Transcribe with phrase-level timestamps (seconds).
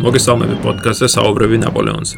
[0.00, 2.16] მოგესალმები პოდკასტზე საუბრები ნაპოლეონზე.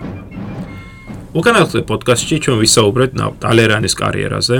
[1.33, 3.11] უკანასკნელ პოდკასტში ჩვენ ვისაუბრეთ
[3.43, 4.57] ტალერანის კარიერაზე,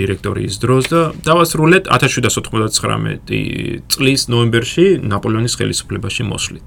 [0.00, 6.66] დირექტორიის დროს და დავასრულეთ 1799 წლის ნოემბერში ნაპოლეონის ხელისუფლებაში მოსვლით.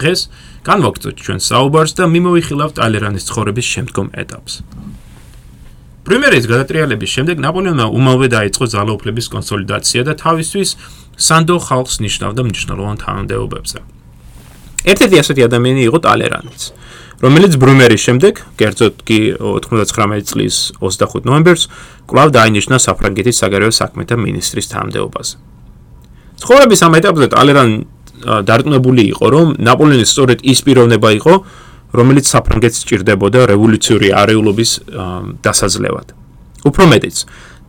[0.00, 0.20] დღეს
[0.64, 4.54] განვაგრძოთ ჩვენ საუბარს და მიმოვიხილავთ ტალერანის ცხოვრების შემდგომ ეტაპს.
[6.08, 10.68] პრემიერის გადატრიალების შემდეგ ნაპოლეონმა უმალვე დაიწყო ძალაუფლების კონსოლიდაცია და თავისთვის
[11.20, 13.99] სანდო ხალხს ნიშნავდა მნიშვნელოვან თანამდებობებზე.
[14.88, 16.60] ერთ-ერთი ასეთი ადამიანი იყო ტალერანიც,
[17.20, 21.68] რომელიც ბრუმერის შემდეგ, კერძოდ კი 99 წლის 25 ნოემბერს,
[22.08, 25.34] კვლავ დაინიშნა საფრანგეთის საგარეო საქმეთა მინისტრის თანამდებობაზე.
[26.40, 27.76] ცხოვრების ამ ეტაპზე ტალერანი
[28.20, 31.34] დარწმუნებული იყო, რომ ნაპოლეონის სწორედ ის პიროვნება იყო,
[31.96, 34.70] რომელიც საფრანგეთს ჭირდებოდა რევოლუციური არეულობის
[35.44, 36.08] დასაძლევად.
[36.60, 37.16] უფრო მეტიც,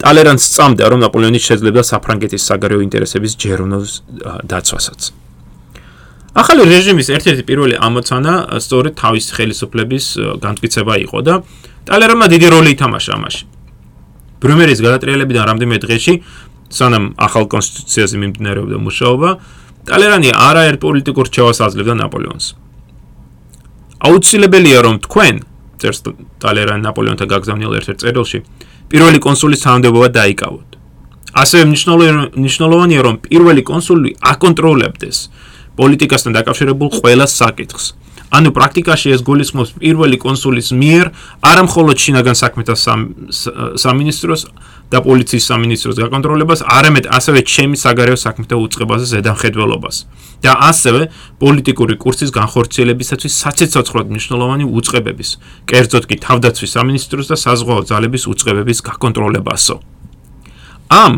[0.03, 3.91] ტალერანს წამდა, რომ ნაპოლეონი შეძლებდა საფრანგეთის საგარეო ინტერესების ჯერონოს
[4.51, 4.99] დაცვასაც.
[6.31, 10.05] ახალი რეჟიმის ერთ-ერთი პირველი ამოცანა სწორედ თავის ხელისუფლების
[10.39, 11.33] განმტკიცება იყო და
[11.91, 13.43] ტალერანმა დიდი როლი ითამაშა ამაში.
[14.39, 16.13] ბრუმერის გადატრიალებიდან რამდენიმე დღეში,
[16.71, 19.29] სანამ ახალ კონსტიტუციაზე მიმდინარეობდა მუშაობა,
[19.91, 22.45] ტალერანი არაერთ პოლიტიკურ რჩევას აძლევდა ნაპოლეონს.
[24.07, 25.35] აუცილებელია რომ თქვენ
[25.83, 25.99] წერს
[26.39, 28.39] ტალერანი ნაპოლეონთან გაგზავნილ ერთ-ერთ წერილში
[28.87, 30.69] პირველი კონსულის თანამდებობა დაიკავოთ.
[31.31, 31.63] ასევე
[32.39, 35.17] მნიშვნელოვანია რომ პირველი კონსული აკონტროლებდეს
[35.79, 37.85] პოლიტიკასთან დაკავშირებულ ყველა საკითხს.
[38.31, 41.05] ანუ პრაქტიკაში ეს გულისხმობს პირველი კონსულის მიერ
[41.43, 42.75] არა მხოლოდ შინაგან საქმეთა
[43.75, 44.41] სამინისტროს
[44.87, 49.95] და პოლიციის სამინისტროს გაკონტროლებას, არამედ ასევე ჩემი საგარეო საქმეთა უწყებაზე ზედამხედველობას
[50.43, 51.01] და ასევე
[51.43, 55.29] პოლიტიკური კურსის განხორციელებისათვის საცეცოცხლოდ მნიშვნელოვანი უწყებების,
[55.67, 59.75] კერძოდ კი თავდაცვის სამინისტროს და საზღვაო ძალების უწყებების გაკონტროლებასო.
[60.91, 61.13] ამ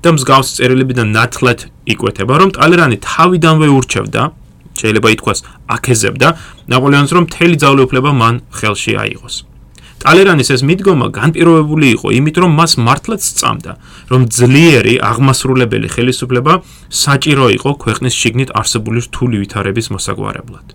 [0.00, 4.22] და მსგავს წერილებიდან ნათლად იკვეთება, რომ ტალერანი თავიდანვე ურჩევდა,
[4.80, 5.38] შეიძლება ითქვას,
[5.76, 6.28] აკეზებდა
[6.72, 9.36] ნაპოლეონს, რომ მთელი ძალაუფლება მან ხელში აიღოს.
[10.00, 13.72] ტალერანის ეს მიდგომა განპირობებული იყო იმით, რომ მას მართლაც სწამდა,
[14.08, 16.52] რომ ძლიერი აღმასრულებელი ხელისუფლება
[16.88, 20.66] საჭირო იყო ქვეყნის შიგნით არსებული რთული ვითარების მოსაგვარებლად.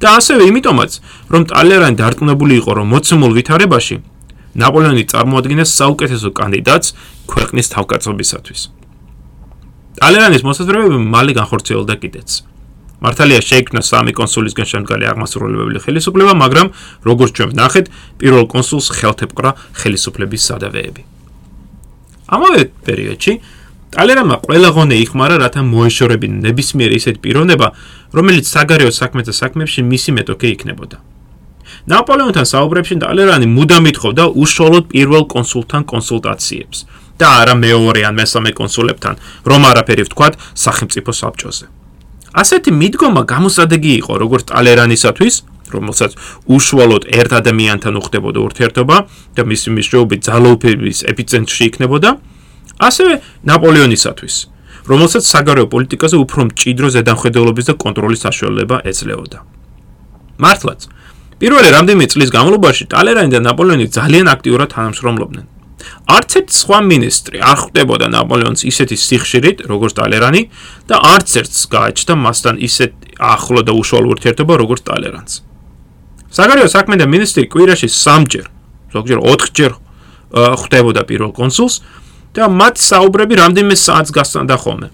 [0.00, 0.92] და ასევე იმიტომაც,
[1.32, 3.96] რომ ტალერანი დარწმუნებული იყო, რომ მოცემულ ვითარებაში
[4.58, 6.94] ნაპოლეონი წარმოადგენს საუკეთესო კანდიდატს
[7.30, 8.60] ქვეყნის თავკაცობისათვის.
[10.00, 12.30] ტალერანის მოსაზრებები მალე განხორციელდა კიდეც.
[13.00, 16.68] მართალია შეიქმნა სამი კონსულისგან შემდგარი აღმასრულებელი ხელისუფლება, მაგრამ
[17.08, 17.86] როგორც ჩვენ ვნახეთ,
[18.20, 19.50] პირველ კონსულს ხელთეპყრა
[19.80, 21.02] ხელისუფლების სადავეები.
[22.30, 23.32] ამავე პერიოდში
[23.90, 27.66] ტალერანმა ყველა ღონე იხმარა, რათა მოეშორებინა ნებისმიერ ისეთ პიროვნება,
[28.14, 31.09] რომელიც საგარეო საქმეთა საქმეებში მისი მეტოქე იქნებოდა.
[31.88, 36.78] ნაპოლეონთან საუბრებში ტალერანი მუდამ ითხოვდა უშუალოდ პირველ კონსულთან კონსულტაციებს
[37.20, 39.14] და არა მეორე ან მესამე კონსულებთან,
[39.44, 41.64] რომ არაფერი ვთქვათ სახელმწიფო საბჭოზე.
[42.32, 45.34] ასეთი მიდგომა გამოსადეგი იყო როგორც ტალერანისათვის,
[45.74, 46.12] რომელსაც
[46.46, 48.96] უშუალოდ ერთ ადამიანთან უხდებოდა ურთიერთობა
[49.36, 52.10] და მისი მნიშვნელობით ძალაუფლების ეპიცენტრში იქნებოდა,
[52.80, 53.12] ასევე
[53.50, 54.34] ნაპოლეონისათვის,
[54.90, 59.38] რომელსაც საგარეო პოლიტიკაზე უფრო მჭიდრო ზედამხედველობის და კონტროლის საშუალება ეძლეოდა.
[60.40, 60.80] მართლაც,
[61.40, 65.46] პირველი რამდენიმე წლის განმავლობაში ტალერანი და ნაპოლეონი ძალიან აქტიურად თანამშრომლობდნენ.
[66.10, 70.42] არც ერთ სხვა მინისტრი არ ხვდებოდა ნაპოლეონს ისეთი სიხშირით, როგორც ტალერანი
[70.84, 75.32] და არც ერთს გააჩნდა მასთან ისეთ ახლო და უშუალო ურთიერთობა, როგორც ტალერანს.
[76.30, 78.46] საგარეო საქმეთა მინისტრი კვირაში 3ჯერ,
[78.92, 79.72] ზოგჯერ 4ჯერ
[80.60, 81.74] ხვდებოდა პირველ კონსულს
[82.36, 84.88] და მათ საუბრები რამდენიმე საათს გასწანდა ხოლმე.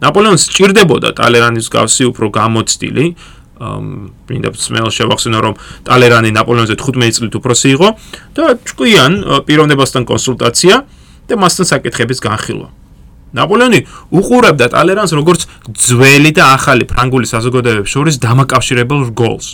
[0.00, 3.04] ნაპოლეონს სჭირდებოდა ტალერანის გავსი უფრო გამოცდილი,
[3.60, 5.54] მინდა მსმელ შევახსენო რომ
[5.84, 7.88] ტალერანი ნაპოლეონზე 15 წლით უფროსი იყო
[8.36, 9.12] და ჭკვიან
[9.44, 10.74] პიროვნებასთან კონსულტაცია
[11.28, 12.68] და მასთან საკითხების განხილვა.
[13.36, 19.46] ნაპოლეონი უყურებდა ტალერანს როგორც ძველი და ახალი ფრანგული საზოგადოებების შორის დამაკავშირებელ რგოლს.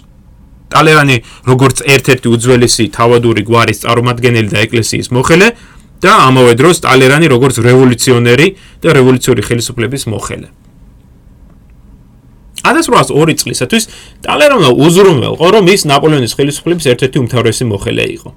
[0.72, 1.16] ტალერანი
[1.46, 5.48] როგორც ერთ-ერთი უძველესი თავადური გვარის წარმომადგენელი და ეკლესიის მოხელე
[6.02, 8.48] და ამავე დროს ტალერანი როგორც რევოლუციონერი
[8.82, 10.48] და რევოლუციური ხელისუფლების მოხელე.
[12.70, 13.84] 1802 წლისათვის
[14.26, 18.30] ტალერონმა უზრუნველყო, რომ ის ნაპოლეონის ხელისუფლების ერთ-ერთი უმთავრესი მოხელე იყო.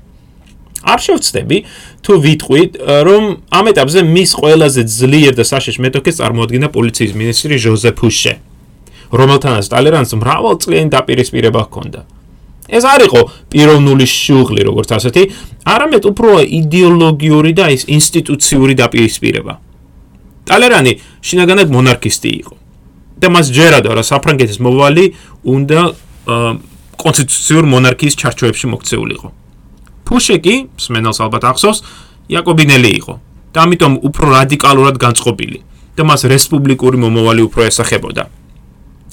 [0.79, 1.57] არ შევწდები
[2.03, 2.71] თუ ვიტყვით,
[3.07, 8.33] რომ ამ ეტაპზე მის ყველაზე ძლიერ და საშიშ მეტოქეს წარმოადგენდა პოლიციის მინისტრი ჟოზე ფუშე,
[9.11, 12.01] რომელთანაც ტალერანს მრავალწლიანი დაპირისპირება ჰქონდა.
[12.69, 15.23] ეს არ იყო პიროვნული შუღლი, როგორც ასეთი,
[15.65, 19.53] არამედ უფრო იდეოლოგიური და ის ინსტიტუციური დაპირისპირება.
[20.45, 20.93] ტალერანი
[21.25, 22.58] შინაგანად მონარქისტი იყო.
[23.19, 25.05] და მას ჯერადა რა საფრანგეთის მოვალი
[25.43, 25.79] უნდა
[26.99, 29.29] კონსტიტუციურ მონარქიის ჩარჩოებში მოქცეულიყო.
[30.07, 31.79] ფუშეკი, სმენელს ალბათ ახსოვს,
[32.33, 33.13] იაკობინელი იყო
[33.53, 35.59] და ამიტომ უფრო რადიკალურად განწყობილი
[35.97, 38.23] და მას რესპუბლიკური მომავალი უფრო ესახებოდა.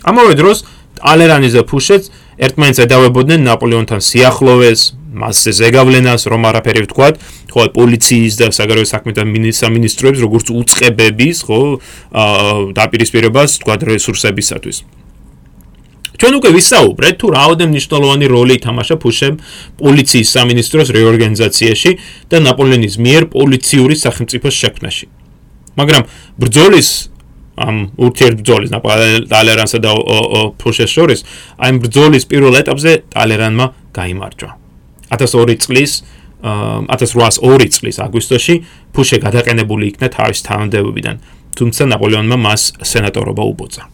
[0.07, 0.59] ამავე დროს
[0.97, 2.03] ტალერანის და ფუშეც
[2.37, 4.81] ერთმანეთს ედავებოდნენ ნაპოლეონთან სიახლოვეს,
[5.13, 7.15] მასზე ზეგავლენას, რომ არაფერი ვთქვათ,
[7.53, 11.61] ხო, პოლიციის და საგარეო საქმეთა მინისტრებს, როგორც უწყებების, ხო,
[12.75, 14.79] დაპირისპირებას, თქვათ, რესურსებისათვის.
[16.17, 19.35] ჩვენ უკვე ვისაუბრეთ თუ რაოდენ მნიშვნელოვანი როლი ითამაშა ფუშემ
[19.77, 21.93] პოლიციის სამინისტროს რეორგანიზაციაში
[22.33, 25.07] და ნაპოლეონის მიერ პოლიციური სახელმწიფოს შექმნაში.
[25.77, 26.03] მაგრამ
[26.41, 26.89] ბრძოლის
[27.57, 28.71] ამ ურთიერთბრძოლის
[29.33, 29.93] ტალერანსა და
[30.61, 31.21] ფუშეს შორის
[31.61, 33.67] აი ამ ბრძოლის პირველ ეტაპზე ტალერანმა
[33.97, 34.66] გამოიმარჯვა.
[35.13, 35.93] 1002 წლის
[36.43, 38.55] 1802 წლის აგვისტოში
[38.95, 41.17] ფუშე გადაყენებული იქნა თავის თანამდებობიდან,
[41.57, 43.85] თუმცა ნაპოლეონმა მას სენატორობა უბოძა.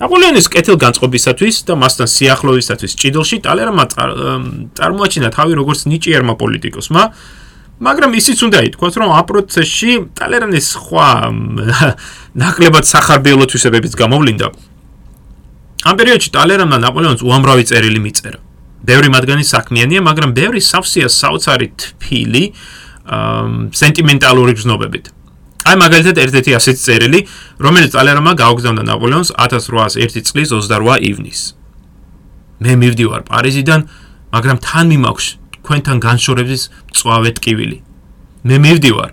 [0.00, 3.84] ნაპოლეონის კეთილგანწყობისათვის და მასთან სიახლოვისათვის ჭიდილში ტალერმა
[4.78, 7.02] წარმოაჩინა თავი როგორც ნიჭიერმა პოლიტიკოსმა,
[7.84, 11.08] მაგრამ ისიც უნდა ითქვას, რომ ამ პროცესში ტალერანის სხვა
[12.42, 14.46] ნაკლებად სახარბიელო თვისებებიც გამოვლინდა.
[15.84, 18.49] ამ პერიოდში ტალერანმა ნაპოლეონს უამრავი წერილი მიწერა.
[18.90, 22.44] ბევრი მათგანი საქმიანია, მაგრამ ბევრი სავსეა საოცარი თფილი,
[23.80, 25.04] სენტიმენტალური გზნობებით.
[25.70, 27.20] აი მაგალითად ერთ-ერთი ასეთ წერილი,
[27.60, 31.44] რომელიც ალერმა გაუგზავნა ნაპოლეონს 1801 წლის 28 ივნისს.
[32.64, 33.80] მე მივდივარ პარიზიდან,
[34.34, 35.26] მაგრამ თან მიმაქვს
[35.60, 36.62] თქვენთან განშორების
[36.96, 37.78] წვავე ტკივილი.
[38.48, 39.10] მე მივდივარ,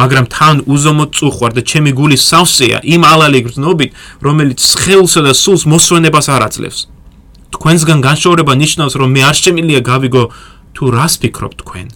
[0.00, 3.90] მაგრამ თან უზომოდ წუხვარ და ჩემი გული სავსეა იმ ალალი გზნობით,
[4.24, 6.80] რომელიც სხეულსა და სულს მოსვენებას არ აძლევს.
[7.54, 10.24] თქვენსგან განშორება ნიშნავს, რომ მე არ შემილია გავიგო
[10.74, 11.88] თუ რას ფიქრობთ თქვენ?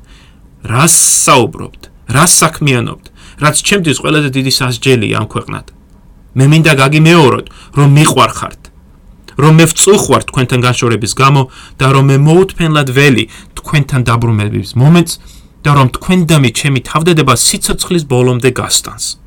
[0.66, 1.82] რას საუბრობთ?
[2.14, 3.04] რას საქმიანობთ?
[3.42, 5.66] რაც ჩემთვის ყველაზე დიდი სასჯელია ამ ქვეყნად.
[6.34, 7.46] მე მინდა გაგიმეოროთ,
[7.78, 8.62] რომ მიყვარხართ,
[9.38, 11.42] რომ მე ვწუხვარ თქვენთან განშორების გამო
[11.78, 13.24] და რომ მე მოუთფენლად ველი
[13.58, 15.14] თქვენთან დაბრუნების მომენტს
[15.64, 19.23] და რომ თქვენ და მე ჩემი თავდადება სიცოცხლის ბოლომდე გასტანს.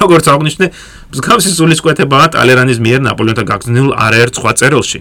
[0.00, 0.66] როგორც აღნიშნე,
[1.14, 5.00] მსგავსი სულისკვეთებაა ტალერანის მიერ ნაპოლეონთან გაგზნილ არაერთ სხვა წერილში.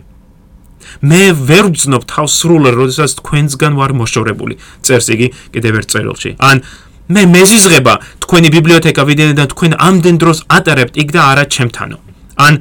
[1.02, 4.56] მე ვერ ვძნობ თავს სრულად, როდესაც თქვენსგან ვარ მოშორებული.
[4.86, 6.32] წერს იგი კიდევ ერთ წერილში.
[6.38, 6.62] ან
[7.10, 7.94] მე მეზიზღება
[8.24, 11.98] თქვენი ბიბლიოთეკა ვიდენ და თქვენ ამდენ დროს ატარებთ იქ და არა ჩემთანო.
[12.40, 12.54] ან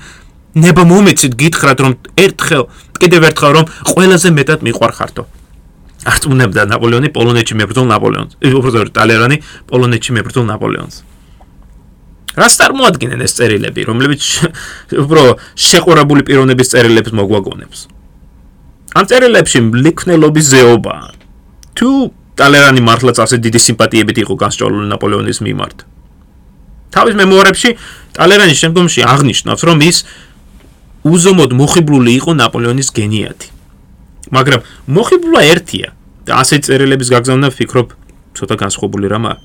[0.55, 2.65] ნება მომეცით გითხრათ რომ ერთხელ
[2.99, 5.23] კიდევ ერთხელ რომ ყველაზე მეტად მიყვარხართო.
[6.03, 8.33] არწმუნებდა ნაპოლეონი პოლონეთში მებრძოლ ნაპოლეონს.
[8.43, 9.37] უბრალოდ ტალერანი
[9.71, 11.12] პოლონეთში მებრძოლ ნაპოლეონს.
[12.39, 14.23] რას წარმოადგენენ ეს წერილები, რომლებიც
[15.05, 17.79] უბრალოდ შეყურებული პიროვნების წერილებს მოგვაგონებს?
[18.93, 20.97] ამ წერილებში ლიქნელობის ზეობა
[21.77, 21.89] თუ
[22.37, 25.79] ტალერანი მართლაც ასე დიდი სიმპათიებით იყო გასწავლული ნაპოლეონის მიმართ.
[26.93, 27.71] თავის მემუარებში
[28.17, 30.05] ტალერანი შემდგომში აღნიშნავს, რომ ის
[31.09, 33.49] უზომოდ მოხიბლული იყო ნაპოლეონის გენიათი.
[34.33, 34.61] მაგრამ
[34.93, 35.89] მოხიბლულა ერთია
[36.29, 37.89] და ასე წერილების გაგზავნა ვფიქრობ
[38.37, 39.37] ცოტა განსხვავებული რამაა.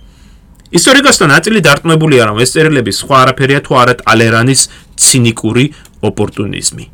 [0.75, 4.61] ისტორიკოსთან ნაწილი დარწმუნებულია, რომ ეს წერილები სხვა არაფერია თუ არა ტალერანის
[4.99, 5.65] ცინიკური
[6.03, 6.85] ოპორტუნიზმი.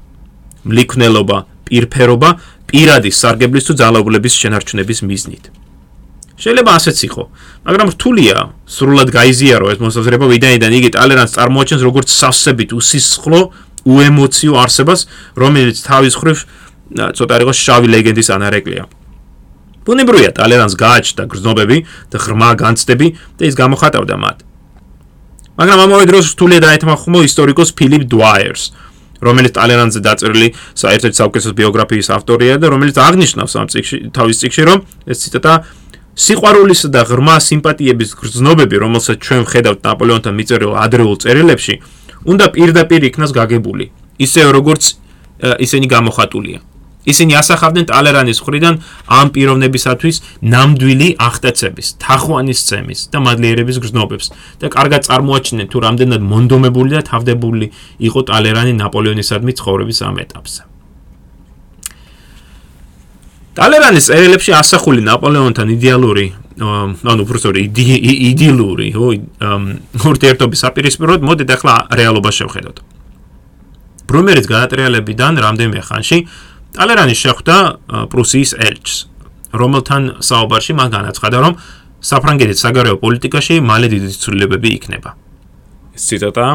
[0.63, 1.37] მლიქნელობა,
[1.67, 2.29] პირფერობა,
[2.69, 5.45] პირადი სარგებლის თუ ძალაუფლების შენარჩუნების მიზნით.
[6.43, 7.23] შეიძლება ასეც იყო,
[7.65, 13.41] მაგრამ რთულია სრულად გაიზიარო ეს მოსაზრება, ვიდანიდან იგი ტალერანს წარმოაჩენს როგორც სასწებით უსისხლო,
[13.85, 15.01] უემოციო არსებას,
[15.37, 16.37] რომელიც თავის ხრივ
[16.93, 18.83] ცოტა რიგოს შავი ლეგენდის ანარეკლია.
[19.87, 21.77] ბუნებრივია ტალერანს გააჩნდა გრძნობები
[22.11, 24.37] და ღრმა განცდები და ის გამოხატავდა მათ.
[25.53, 28.63] მაგრამ ამავე დროს რთულია დაეთმახმო ისტორიკოს ფილიპ დუაიერს,
[29.23, 34.79] რომელიც ტალერანზე დაწერილი საერთოდ საუკეთესო ბიოგრაფიის ავტორია და რომელიც აღნიშნავს ამ წიგნში თავის წიგნში რომ
[35.07, 35.53] ეს ციტატა
[36.13, 41.75] სიყვარულის და ღრმა სიმპათიების გრძნობები, რომელსაც ჩვენ ხედავთ ნაპოლეონთან მიწერილ ადრეულ წერილებში,
[42.29, 43.89] უნდა პირდაპირ იქნას გაგებული,
[44.21, 44.83] ისე როგორც
[45.41, 46.59] ისინი გამოხატულია.
[47.03, 48.75] ისინი ასახავდნენ ტალერანის ხრიდან
[49.19, 50.15] ამ პიროვნებისათვის
[50.53, 54.27] ნამდვილი აღტაცების, თახვანის წემის და მადლიერების გრძნობებს
[54.63, 57.71] და კარგად წარმოაჩინენ თუ რამდენად მონდომებული და თავდებული
[58.07, 60.61] იყო ტალერანი ნაპოლეონისადმი ცხოვრების ამ ეტაპზე.
[63.53, 66.25] ტალერანის წერილებში ასახული ნაპოლეონთან იდეალური
[66.57, 67.57] ანუ უბრალოდ
[68.29, 69.09] იდილური ხო
[70.09, 72.81] ურთიერთობის აპირისპიროდ მოდით ახლა რეალობას შევხედოთ
[74.09, 76.17] ბრომერის გადატრიალებიდან რამდენიმე ხანში
[76.77, 77.57] ტალერანი შეხვდა
[78.13, 78.95] პრუსიის ელჩს
[79.61, 81.53] რომელთან საუბარში მან განაცხადა რომ
[82.03, 85.09] საფრანგეთის საგარეო პოლიტიკაში მალე დიდი ცვლილებები იქნება
[85.97, 86.47] ეს ციტატა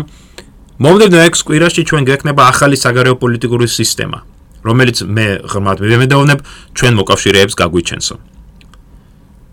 [0.82, 4.18] მომდევნო 6 კვირაში ჩვენ გექნება ახალი საგარეო პოლიტიკური სისტემა
[4.64, 6.40] რომელიც მე ღრმად მივემედოვნებ
[6.74, 8.16] ჩვენ მოკავშირეებს გაგვიჩენსო.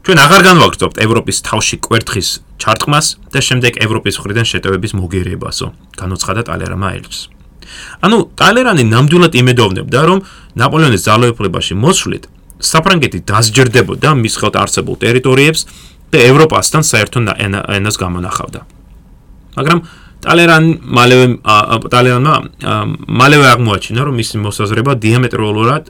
[0.06, 2.30] ჩვენ აღარ განვაგრძობთ ევროპის თავში კვერთხის
[2.62, 5.68] ჩარტყმას და შემდეგ ევროპის მხრიდან შეტევების მოგერიებასო,
[5.98, 7.20] განოცხადა ტალერამა ელჩს.
[8.06, 10.20] ანუ ტალერანი ნამდვილად იმედოვნებდა, რომ
[10.56, 12.24] ნაპოლეონის ძალაუფლებაში მოსვლით
[12.62, 15.62] საფრანგეთი დასჯერდებოდა მის ხელთ არსებულ ტერიტორიებს
[16.12, 17.20] და ევროპასთან საერთო
[17.76, 18.60] ენას გამონახავდა.
[19.56, 19.80] მაგრამ
[20.26, 21.26] ტალერან მალევე
[21.92, 22.36] ტალერანმა
[23.22, 25.84] მალევე აღმოაჩინა, რომ მისი მოსაზრება დიამეტრალურად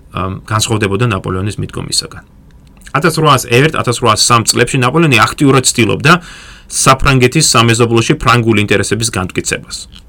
[0.50, 2.24] განსხვავდებოდა ნაპოლეონის მიდგომისაგან.
[2.96, 6.14] 1801-1803 წლებში ნაპოლეონი აქტიურად ცდილობდა
[6.72, 10.05] საფრანგეთის სამეზობლოში ფრანგული ინტერესების განმტკიცებას.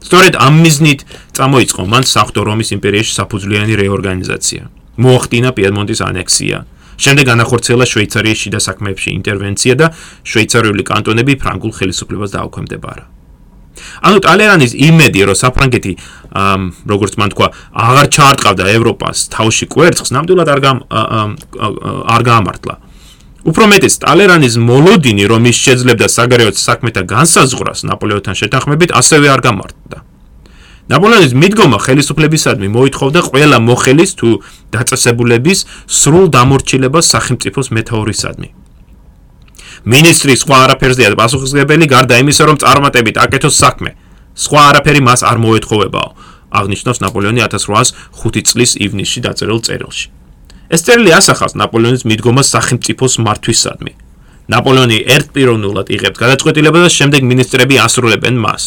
[0.00, 1.00] სწორედ ამ მიზნით
[1.36, 4.62] წამოიწყო მან საფრთხო რომის იმპერიაში საფუძვლიანი რეორგანიზაცია.
[5.00, 6.56] მოახდინა პიედმონტის ანექსია.
[7.00, 9.86] შემდეგ განახორციელა შვეიცარიის შიდა საქმეებში ინტერვენცია და
[10.20, 13.04] შვეიცარიული კანტონები ფრანგულ ხელისუფლებას დაუქვემდებარა.
[14.04, 15.92] ანუ ტალერანის იმედი რომ საფრანგეთი
[16.92, 17.46] როგორც მან თქვა
[17.84, 20.60] აღარ ჩაარტყავდა ევროპას თავში კვერცხს ნამდვილად არ
[22.14, 22.74] არ გაამართლა
[23.40, 29.98] უფრო მეტიც ტალერანის მოლოდინი რომ ის შეძლებდა საგარეო საქმეთა განსაზღვრას ნაპოლეონთან შეთანხმებით ასევე არ გამართდა.
[30.90, 34.30] ნაპოლეონის მიდგომა ხელისუფლებისადმი მოითხოვდა ყველა მოხელის თუ
[34.74, 38.48] დაწესებულების სრულ დამორჩილებას სახელმწიფოს მეთაურისადმი
[39.86, 43.90] მინისტრი სხვა არაფერსია პასუხისგებელი გარდა იმისა რომ წარმატებით აკეთოს საქმე
[44.34, 46.10] სხვა არაფერი მას არ მოეთხოვებაო
[46.58, 50.19] აღნიშნავს ნაპოლეონი 1805 წლის ივნისში დაწერილ წერილში
[50.70, 53.92] ეს წერილი ასახავს ნაპოლეონის მიდგომას სახელმწიფოს მართვისადმი
[54.54, 58.64] ნაპოლეონი ერთპიროვნულად იღებს გადაწყვეტილებას და შემდეგ მინისტრები ასრულებენ მას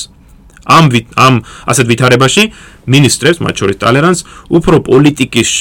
[0.63, 0.85] ამ
[1.19, 1.41] ამ
[1.71, 2.43] ასეთ ვითარებაში
[2.87, 4.19] მინისტრებს მათ შორის ტალერანს
[4.59, 5.51] უფრო პოლიტიკის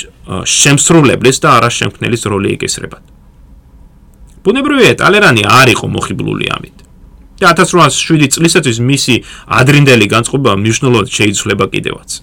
[0.58, 3.12] შემსრულებლის და არაშემქმნელის როლი ეკისრებათ
[4.42, 6.76] ბუნებრივია ტალერანი არ იყო მოხიბლული ამით.
[7.42, 9.14] და 1807 წლისათვის მისი
[9.58, 12.22] ადრინდელი განწყობა მნიშვნელოვნად შეიცვლება კიდევაც.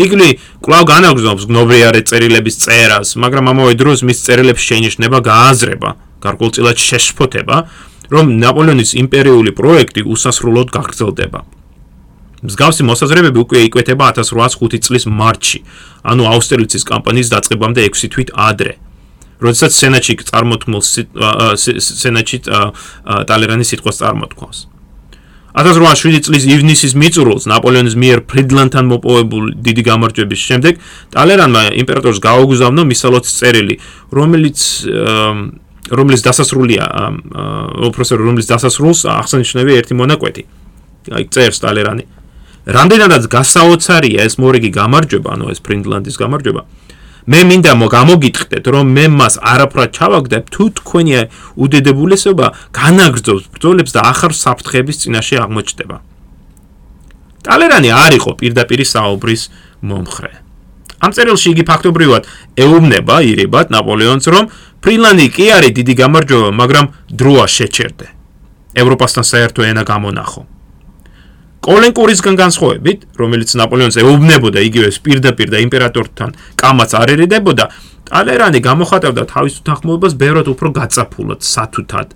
[0.00, 0.28] იგლი
[0.64, 5.90] კვლავ განაგრძობს გნობრიარე წერილების წერას, მაგრამ ამავე დროს მის წერილებს შეინიშნება გააზრება,
[6.24, 7.56] გარკვეულწილად შეშფოთება,
[8.14, 11.40] რომ ნაპოლეონის იმპერიული პროექტი უსასრულოდ გაგრძელდება.
[12.44, 15.58] მსგავსი მოსაზრებები უკვე იკვეთება 1805 წლის მარტში,
[16.04, 18.76] ანუ აუსტერლიცის კამპანიის დაწყებამდე 6 თვით ადრე.
[19.40, 20.82] როდესაც სენატში წარმოთქმულ
[21.80, 22.38] სენატში
[23.28, 24.58] ტალერანის სიტყვას წარმოთქვამს.
[25.54, 30.80] 1807 წლის ივნისის მიწურულს ნაპოლეონის მიერ ფრიდლანდთან მოპოვებული დიდი გამარჯვების შემდეგ
[31.14, 33.78] ტალერანმა იმპერატორს გაუგზავნა მისალოც წერილი,
[34.10, 34.58] რომელიც
[35.94, 36.84] რომლის დასასრულია
[37.86, 40.42] უბრალოდ რომლის დასასრულს აღსანიშნავია ერთი მონაკვეთი.
[41.14, 42.04] აი წერს ტალერანი.
[42.64, 46.62] რამდენადაც გასაოცარია ეს მორიგი გამარჯვება, ანუ ეს ფრიდლანდის გამარჯვება.
[47.24, 51.14] მე მინდა მოგამოგიტყდეთ რომ მე მას არაფრად ჩავაგდებ თუ თქვენი
[51.56, 55.96] უდედებულესობა განაგრძობს ბრძოლებს და ახალ საფრთხების წინაშე აღმოჩნდება.
[57.48, 59.42] ტალერანი არ იყო პირდაპირი საუბრის
[59.88, 60.32] მომხრე.
[61.00, 62.22] ამ წერილში იგი ფაქტობრივად
[62.60, 64.44] ეუბნება ირებად ნაპოლეონს რომ
[64.84, 68.06] ფრილანდი კი არის დიდი გამარჯვება მაგრამ დროა შეჩერდე.
[68.76, 70.53] ევროპასთან საერთო ენა გამონახო
[71.64, 76.30] კოლენკურისგან განსხვავებით, რომელიც ნაპოლეონს ეუბნებოდა იგივე პირდაპირ და იმპერატორთან
[76.60, 77.64] კამაც არ ერიდებოდა,
[78.04, 82.08] ტალერანი გამოხატავდა თავის უთანხმოებას ბევრად უფრო გაწაფულად, სათუთად.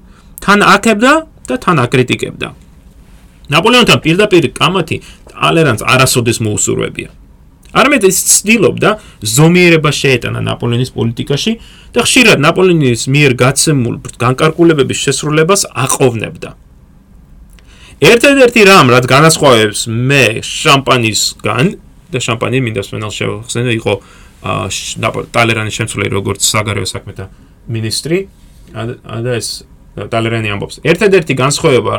[0.45, 1.13] თან აკებდა
[1.49, 2.49] და თან აკრიტიკებდა.
[3.49, 4.97] ნაპოლეონთან პირდაპირ კამათი
[5.33, 7.09] ტალერანს არასოდეს მოусურვებია.
[7.73, 8.91] არამედ ის ცდილობდა
[9.25, 11.53] ზომიერება შეეტანა ნაპოლეონის პოლიტიკაში
[11.93, 16.68] და ხშირად ნაპოლეონის მიერ გაცემულ განკარგულებების შესრულებას აყოვნებდა.
[17.99, 21.67] ერთ-ერთი რამ, რაც განასხვავებს მე შამპანისგან
[22.13, 23.93] და შამპანი მინდა სვენალ შევხსენე, იყო
[25.35, 27.27] ტალერანის შემცვლელი როგორც საგარეო საქმეთა
[27.75, 28.19] მინისტრი
[29.27, 29.67] და ეს
[29.99, 30.79] ტალერანი ამბობს.
[30.87, 31.95] ერთ-ერთი განსხვავება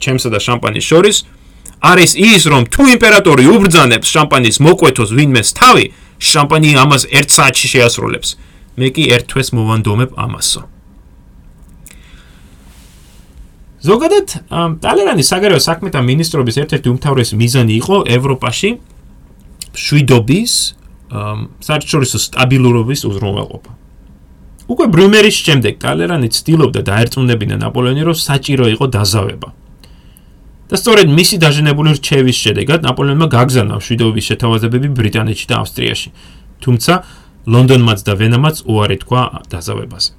[0.00, 1.16] ჩემსა და შამპანის შორის
[1.80, 5.84] არის ის, რომ თუ იმპერატორი უბრძანებს შამპანის მოკვეთოს ვინმეს თავი,
[6.20, 8.28] შამპანი ამას ერთ საათში შეასრულებს.
[8.76, 10.79] მე კი ერთ თვეს მოვანდომებ ამასო.
[13.80, 14.34] ზოგადად
[14.84, 18.70] ტალერანის საგარეო საქმეთა მინისტრობის ერთ-ერთი უმთავრესი მიზანი იყო ევროპაში
[19.72, 20.52] შვიდობის
[21.10, 23.72] საერთაშორისო სტაბილურობის უზრუნველყოფა.
[24.70, 29.48] უკვე ბრუმერის შემდეგ ტალერანი ცდილობდა დაერწმუნებინა ნაპოლეონი, რომ საჭირო იყო დაზავება.
[30.70, 36.08] და სწორედ მისი დაჟინებული რჩევის შედეგად ნაპოლეონმა გაგზავნა შვიდობის შეთავაზებები ბრიტანეთში და ავსტრიაში.
[36.62, 36.92] თუმცა
[37.50, 40.10] ლონდონმაც და ვენამაც უარი თქვა დაზავებაზე.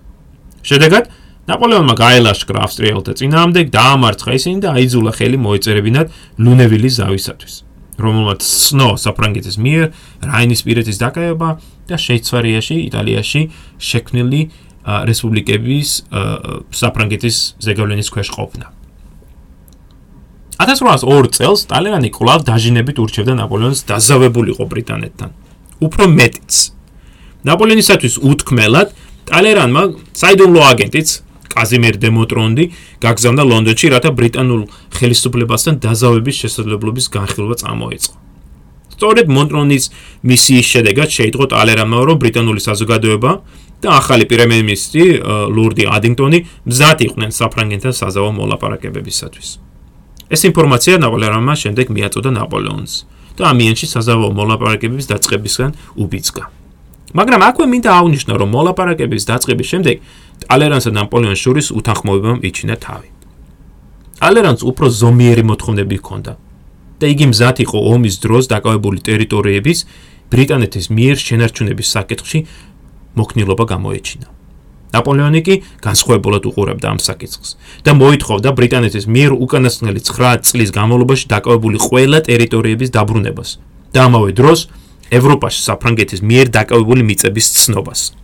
[0.67, 1.03] შედეგად
[1.49, 6.07] ნაპოლეონმა გაელაშქრა ავსტრიელთა წინააღმდეგ, დაამარცხა ისინი და აიძულა ხელი მოეწერებინათ
[6.37, 7.53] ლუნევილის ზავისათვის,
[7.97, 9.87] რომელმაც სნო საფრანგეთის მიერ
[10.21, 11.49] რაინის პირეთის დაკავება
[11.89, 13.41] და შვეიცარიაში, იტალიაში
[13.81, 14.41] შექმნილი
[14.85, 15.89] რესპუბლიკების
[16.77, 18.65] საფრანგეთის ზეგავლენის ქვეშ ყოფნა.
[20.61, 25.29] 1802 წელს ტალერანი კვლავ დაჟინებით ურჩევდა ნაპოლეონს დაზავებულიყო ბრიტანეთთან.
[25.81, 26.53] უფრო მეტიც.
[27.49, 28.89] ნაპოლეონისათვის უთქმელად
[29.25, 29.83] ტალერანმა
[30.13, 32.65] საიდუმლო აგენტიც კაზიმერ დე მოტრონდი
[33.03, 34.61] გაგზავნა ლონდონში, რათა ბრიტანულ
[34.97, 38.15] ხელისუფლებასთან დაზავების შესაძლებლობის განხილვა წამოეწყო.
[39.01, 39.83] სწორედ მონტრონის
[40.29, 43.31] მისიის შედეგად შეიტყო ტალერანმა, რომ ბრიტანული საზოგადოება
[43.81, 45.05] და ახალი პრემიერ-მინისტრი
[45.49, 46.39] ლურდი ადინგტონი
[46.69, 49.49] მზად იყვნენ საფრანგეთთან საზავო მოლაპარაკებებისათვის.
[50.31, 52.93] ეს ინფორმაცია ნაპოლეონმა შემდეგ მიაწოდა ნაპოლეონს
[53.35, 56.43] და ამიანში საზავო მოლაპარაკებების დაწყებისგან უბიძგა.
[57.17, 59.95] მაგრამ აქვე მინდა აღვნიშნო, რომ მოლაპარაკების დაწყების შემდეგ
[60.45, 63.09] ტალერანსა და ნაპოლეონის შორის უთანხმოებამ იჩინა თავი.
[64.21, 66.33] ტალერანს უფრო ზომიერი მოთხოვნები ჰქონდა
[67.01, 69.79] და იგი მზად იყო ომის დროს დაკავებული ტერიტორიების
[70.31, 72.39] ბრიტანეთის მიერ შენარჩუნების საკითხში
[73.17, 74.27] მოქნილობა გამოეჩინა.
[74.91, 77.49] ნაპოლეონი კი განსხვავებულად უყურებდა ამ საკითხს
[77.87, 83.49] და მოითხოვდა ბრიტანეთის მიერ უკანასკნელი 9 წლის განმავლობაში დაკავებული ყველა ტერიტორიების დაბრუნებას
[83.95, 84.59] და ამავე დროს
[85.11, 88.20] ევროპაში საფრანგეთის მიერ დაკავებული მიწების ცნობას.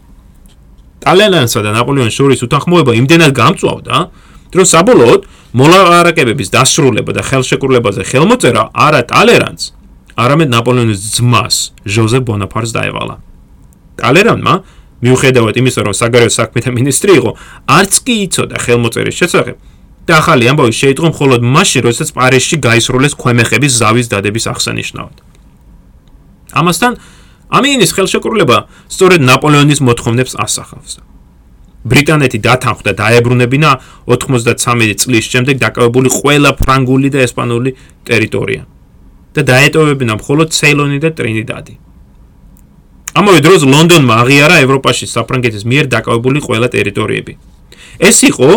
[1.03, 3.95] ტალენანსა და ნაპოლეონის შორის უთანხმოება იმდენად გამწვავდა,
[4.57, 5.21] რომ საბოლოოდ
[5.57, 9.63] მოლაპარაკებების დასრულება და ხელშეკრულებაზე ხელმოწერა არა ტალერანს,
[10.17, 13.15] არამედ ნაპოლეონის ძმას, ჟოზეფ ბონაპარტს დაევალა.
[14.01, 14.53] ტალერანმა
[15.01, 17.31] მიუხედავად იმისა, რომ საგარეო საქმეთა მინისტრი იყო,
[17.69, 19.57] არც კი იცოდა ხელმოწერის შესახებ
[20.07, 25.15] და ახალი ამბავი შეიტყო მხოლოდ მაშინ, როდესაც პარიზში გაისროლეს ქვემეხების ზავის დადების აღსანიშნავად.
[26.55, 26.93] ამასთან
[27.47, 28.57] ამინის ხელშეკრულება
[28.91, 30.93] სწორედ ნაპოლეონის მოთხოვნებს ასახავს.
[31.87, 33.69] ბრიტანეთი დათანხმდა დაებრუნებინა
[34.11, 37.71] 93 წლის შემდეგ დაკავებული ყველა ფრანგული და ესპანური
[38.03, 38.67] ტერიტორია
[39.35, 41.73] და დაეტოვებინა მხოლოდ ცეილონი და ტრინიდადი.
[43.17, 47.33] ამავე დროს ლონდონმა აღიარა ევროპაში საფრანგეთის მიერ დაკავებული ყველა ტერიტორიები.
[47.97, 48.49] ეს იყო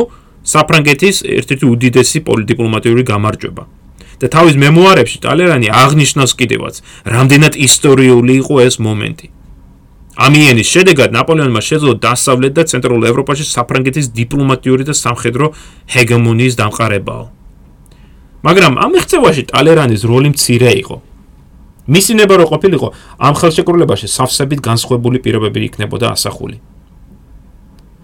[0.45, 3.63] საფრანგეთის ერთ-ერთი უდიდესი პოლიტიკურ-დიპლომატიური გამარჯვება.
[4.21, 6.75] და თავის მემუარებში ტალერანი აღნიშნავს კიდევაც,
[7.09, 9.27] რამდენად ისტორიული იყო ეს მომენტი.
[10.21, 15.47] ამიენის შედეგად ნაპოლეონმა შეძლო დასავლეთ და ცენტრალურ ევროპაში საფრანგეთის დიპლომატიური და სამხედრო
[15.95, 17.25] ჰეგემონიის დამყარებაო.
[18.45, 20.97] მაგრამ ამ მიღწევაში ტალერანის როლი მცირე იყო.
[21.89, 22.89] მისი ნება რო ყოფილიყო
[23.27, 26.61] ამ ხელშეკრულებაში სავსებით განსხვავებული პირობები იქნებოდა ასახული.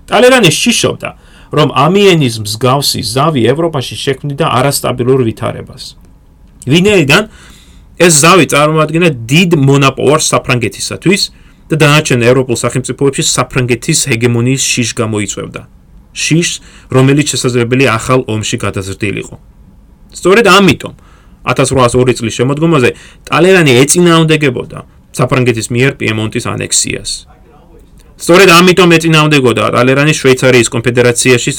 [0.09, 1.11] ტალერანი შიშობდა,
[1.53, 6.06] რომ ამიენის მსგავსი ზავი ევროპაში შექმნიდა არასტაბილურ ვითარებას.
[6.67, 7.23] ვინაიდან
[7.97, 11.23] ეს ზავი წარმოადგენდა დიდ მონოპოლს საფრანგეთისათვის
[11.71, 15.63] და დანარჩენ ევროპულ სახელმწიფოებში საფრანგეთის ჰეგემონიის შიშ გამოიწვევდა.
[16.17, 16.49] შიშ,
[16.97, 19.37] რომელიც შესაძლებელი ახალ ომში გადაზრდილიყო.
[20.17, 20.95] სწორედ ამიტომ
[21.45, 22.91] 1802 წლის შემოდგომაზე
[23.29, 24.79] ტალერანი ეწინააღმდეგებოდა
[25.19, 27.11] საფრანგეთის მიერ პიემონტის ანექსიას.
[28.17, 31.51] სწორედ ამიტომ ეწინააღმდეგებოდა ტალერანი შვეიცარიის კონფედერაციაში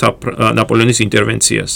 [0.57, 1.71] ნაპოლეონის ინტერვენციას.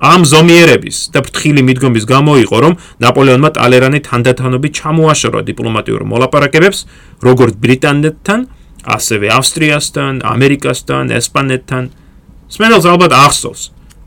[0.00, 2.72] ამ ზომიერების და ფრთხილი მიდგომის გამო იყო, რომ
[3.04, 6.78] ნაპოლეონმა ტალერანი თანდათანობით ჩამოაშორა დიპლომატიურ მოლაპარაკებებს
[7.20, 8.40] როგორც ბრიტანეთთან,
[8.80, 11.84] ასევე ავსტრიასთან, ამერიკასთან, ესპანეთთან.
[12.48, 13.62] სმენელს ალბათ ახსოვს,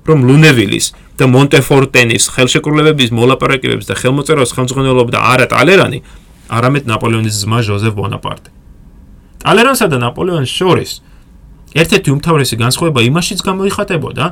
[0.10, 6.00] რომ ლუნევილის და მონტეფორტენის ხელშეკრულებების მოლაპარაკებებს და ხელმოწერას ხელმძღვანელობდა არა ტალერანი,
[6.50, 8.50] არამედ ნაპოლეონის ძმა ჟოზეფ ბონაპარტე.
[9.46, 10.92] ტალერანსა და ნაპოლეონის შორის
[11.78, 14.26] ერთ-ერთი უმთავრესი განსხვავება იმაშიც გამოიხატებოდა,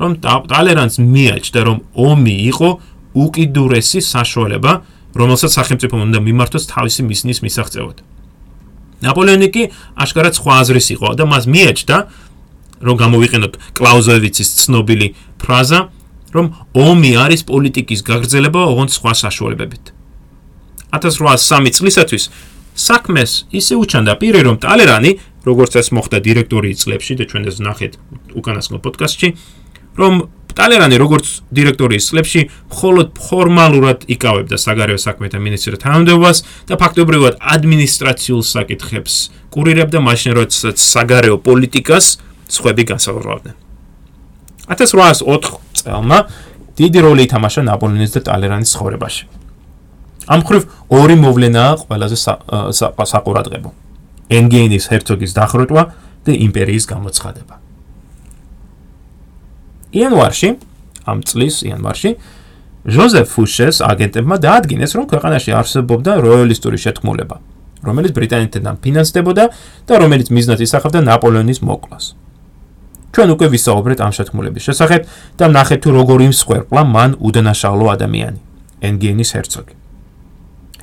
[0.00, 2.68] რომ ტალერანს მიაჩნდა, რომ ომი იყო
[3.14, 4.72] უკიდურესი საშუალება,
[5.14, 7.96] რომელსაც სახელმწიფომ უნდა მიმართოს თავისი მისიის მისაღწევად.
[9.04, 9.62] ნაპოლეონი კი
[9.94, 11.96] აშკარად სხვა აზრის იყო და მას მიაჩნდა,
[12.84, 15.80] რომ გამოვიყენოთ კлауზევიცის ცნობილი ფრაზა,
[16.34, 19.84] რომ ომი არის პოლიტიკის გაგრძელება ოღონდ სხვა საშუალებებით.
[20.90, 22.24] 1803 წლისათვის
[22.74, 25.10] საქმეს ისე უჩანდა პირი, რომ ტალერანი,
[25.46, 27.92] როგორც ეს მოხდა დირექტორი წლებში და ჩვენ ეს ნახეთ
[28.34, 29.28] უკანასკნელ პოდკასტში,
[29.98, 36.38] რომ ტალერანი როგორც დირექტორიის წლებში მხოლოდ ფორმალურად იკავებდა საგარეო საქმეთა მინისტრის თანამდებობას
[36.70, 39.14] და ფაქტობრივად ადმინისტრაციულ საკითხებს
[39.54, 42.06] კურირებდა მაშინ როდესაც საგარეო პოლიტიკას
[42.54, 43.56] სხვები განსაზღვრავდნენ.
[44.70, 46.18] 1804 წელმა
[46.78, 49.24] დიდი როლი ითამაშა ნაპოლეონის და ტალერანის ცხოვრებაში.
[50.30, 52.16] ამ ხრივ ორი მოვლენაა ყველაზე
[53.10, 53.70] საყურადღებო.
[54.30, 55.82] ენგეინის ჰერცოგის დახვრეტვა
[56.24, 57.63] და იმპერიის გამოცხადება.
[59.94, 60.50] იანვარში,
[61.06, 62.10] ამ წლის იანვარში
[62.84, 67.36] ჟოზეფ ფუშეს აგენტებმა დაადგინეს, რომ ქვეყანაში არსებობდა როიალისტური შეთქმულება,
[67.86, 69.44] რომელიც ბრიტანეთიდან ფინანსდებოდა
[69.88, 72.04] და რომელიც მიზნად ისახავდა ნაპოლეონის მოკლას.
[73.14, 75.00] ჩვენ უკვე ვისაუბრეთ ამ შეთქმულების შესახებ
[75.38, 78.38] და ნახეთ თუ როგორ იმსხვერპლა მან უდანაშაულო ადამიანი,
[78.82, 79.74] ენგენის ჰერცოგი.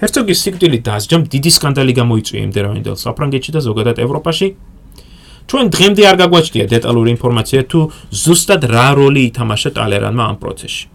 [0.02, 4.48] ჰერცოგის სიკვდილით დასჯამ დიდი სკანდალი გამოიწვია იმდენ რამდენელ საფრანგეთში და ზოგადად ევროპაში
[5.52, 7.80] ჩვენ დღემდე არ გაგვაჩნია დეტალური ინფორმაცია თუ
[8.24, 10.86] ზუსტად რა როლი ითამაშა ტალერანმა ამ პროცესში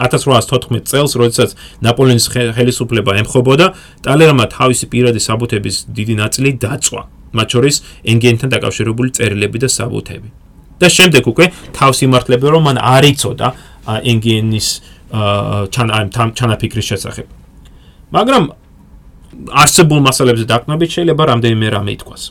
[0.00, 1.50] 1814 წელს, როდესაც
[1.84, 3.66] ნაპოლეონის ხელისუფლება ემხობოდა,
[4.04, 7.02] ტალერანმა თავისი პირადი საბუთების დიდი ნაწილი დაწვა.
[7.36, 7.76] მათ შორის
[8.12, 10.28] ენგენთან დაკავშირებული წერილები და საბუთები.
[10.76, 13.48] და შემდეგ უკვე თავს იმართლებდა რომ მან არ იცოდა
[14.12, 14.68] ენგენის
[16.36, 17.26] ჩანაფიქრის შესახებ.
[18.12, 18.44] მაგრამ
[19.52, 22.22] არსებულ მასალებზე დაკნობით შეიძლება რამდენიმე რამე ითქვას.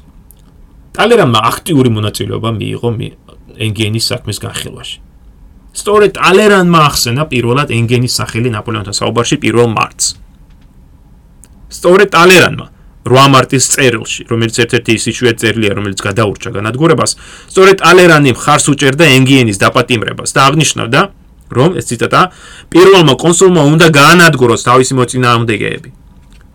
[0.98, 2.90] ტალერანმა აქტიური მონაწილეობა მიიღო
[3.66, 4.98] ენგენის საქმის განხილვაში.
[5.76, 10.06] სწორედ ტალერანმა ახსენა პირველად ენგენის სახელი ნაპოლეონთან საუბარში 1 მარტს.
[11.76, 12.66] სწორედ ტალერანმა
[13.06, 17.12] 8 მარტის წერილში, რომელიც ერთ-ერთი ისიჩუეთ წერილია, რომელიც გადაურჩა განადგურებას,
[17.54, 21.02] სწორედ ტალერანი მხარს უჭერდა ენგენის დაპატიმრებას და აღნიშნავდა,
[21.54, 22.22] რომ ეს ციტატა
[22.74, 25.90] პირველმა კონსულმა უნდა გაანადგუროს თავისი მოწინააღმდეგეები.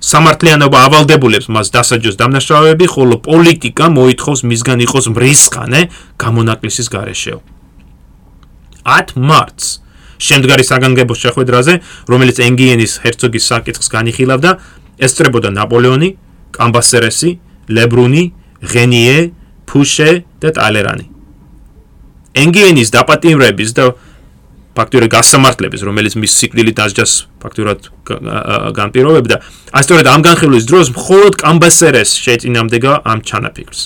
[0.00, 5.80] სამართლიანობა ავალდებულებს მას დასაჯოს დამნაშავეები, ხოლო პოლიტიკა მოითხოვს მისგან იყოს მრისხანე
[6.16, 7.38] გამონაკლისის გარეშეო.
[8.88, 9.66] 10 მარტს
[10.20, 11.74] შემდგარი საგანგებო შეხვედრაზე,
[12.08, 14.50] რომელიც ენგიენის ჰერცოგის საკითხს განიხილავდა,
[15.00, 16.10] ესწრებოდა ნაპოლეონი,
[16.56, 17.30] კამბასერესი,
[17.68, 18.24] ლებრუნი,
[18.60, 19.18] ღენიე,
[19.68, 20.10] ფუშე
[20.40, 21.06] და ტალერანი.
[22.36, 23.84] ენგიენის დაპატიმრების და
[24.80, 27.12] ფაქტურად გასამართლების, რომელიც მის სიკვდილით დასჯას
[27.44, 27.92] ფაქტურად
[28.80, 29.36] განპირობებდა,
[29.76, 33.82] ასეთორად ამ განხილვის დროს მხოლოდ კამბასერეს შეეწინამდგა ამ ჩანაფიქრს.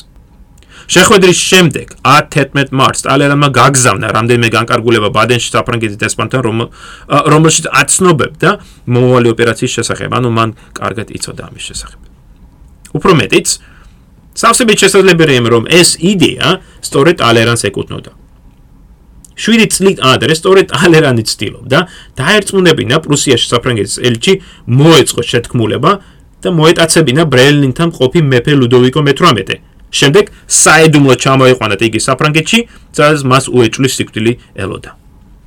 [0.84, 6.58] შეხვედრის შემდეგ 10-11 მარტს ტალერანმა გაგზავნა რამდენიმე განკარგულება ბადენში საფრანგეთის დესპანთან, რომ
[7.08, 8.50] რომელშიც აცნობებდა
[8.84, 12.00] მომავალი ოპერაციის შესახებ, ანუ მან კარგად იცოდა ამის შესახებ.
[12.94, 13.48] უფრო მეტიც,
[14.36, 18.23] სავსებით შესაძლებელია, რომ ეს იდეა სწორედ ტალერანს ეკუთვნოდა.
[19.34, 21.78] 7 წლით ადრე სწორედ ალერანი ცდილობდა
[22.18, 24.34] დაერწმუნებინა პრუსიაში საფრანგეთის ელჩი
[24.70, 25.92] მოეწყო შეთქმულება
[26.44, 29.58] და მოეტაცებინა ბრელინთან მყოფი მეფე ლუდოვიკო მე-18.
[29.94, 32.58] შემდეგ საიდუმლო ჩამოიყვანათ იგი საფრანგეთში,
[32.94, 34.90] სადაც მას უეჭვლის სიკვდილი ელოდა.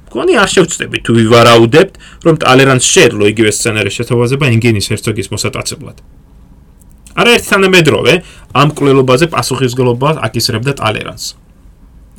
[0.08, 1.94] მგონი არ შევწდები თუ ვივარაუდებთ,
[2.26, 5.98] რომ ტალერანს შეძლო იგივე სცენარის შეთავაზება ინგენის ჰერცოგის მოსატაცებლად.
[7.20, 8.14] არაერთ თანამედროვე
[8.56, 11.36] ამ კვლელობაზე პასუხისგებლობას აკისრებდა ტალერანს.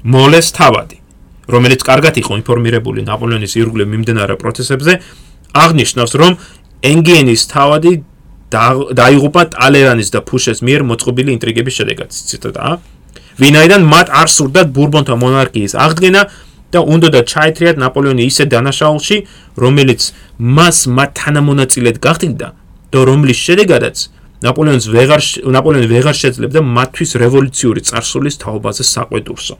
[0.04, 0.97] მოლეს თავადი
[1.48, 4.92] რომელიც კარგად იყო ინფორმირებული ნაპოლეონის ირგვლივ მიმდინარე პროცესებზე,
[5.56, 6.32] აღნიშნავს, რომ
[6.84, 7.92] ენგენის თავადი
[8.48, 12.08] დაიღუპა ტალერანის და ფუშეს მიერ მოწყობილი ინტრიგების შედეგად.
[12.12, 12.78] ციტატა.
[13.38, 16.22] ვინაიდან მათ არ სურდათ ბურბონთა მონარქიის აღდგენა
[16.72, 19.16] და უნდოდა ჩაითრიათ ნაპოლეონი ისე დანაშაულში,
[19.56, 20.00] რომელიც
[20.38, 22.48] მას მათ თანამონაწილედ გახდინდა
[22.92, 23.96] და რომლის შედეგადაც
[24.44, 25.22] ნაპოლეონს ვეღარ
[25.54, 29.54] ნაპოლეონი ვეღარ შეძლებდა მათთვის რევოლუციური წარსულის თაობაზე საყვედურსო.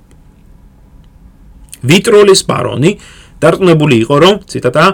[1.83, 2.99] ვიტროლის ბარონი
[3.43, 4.85] დარწმუნებული იყო, რომ ციტატა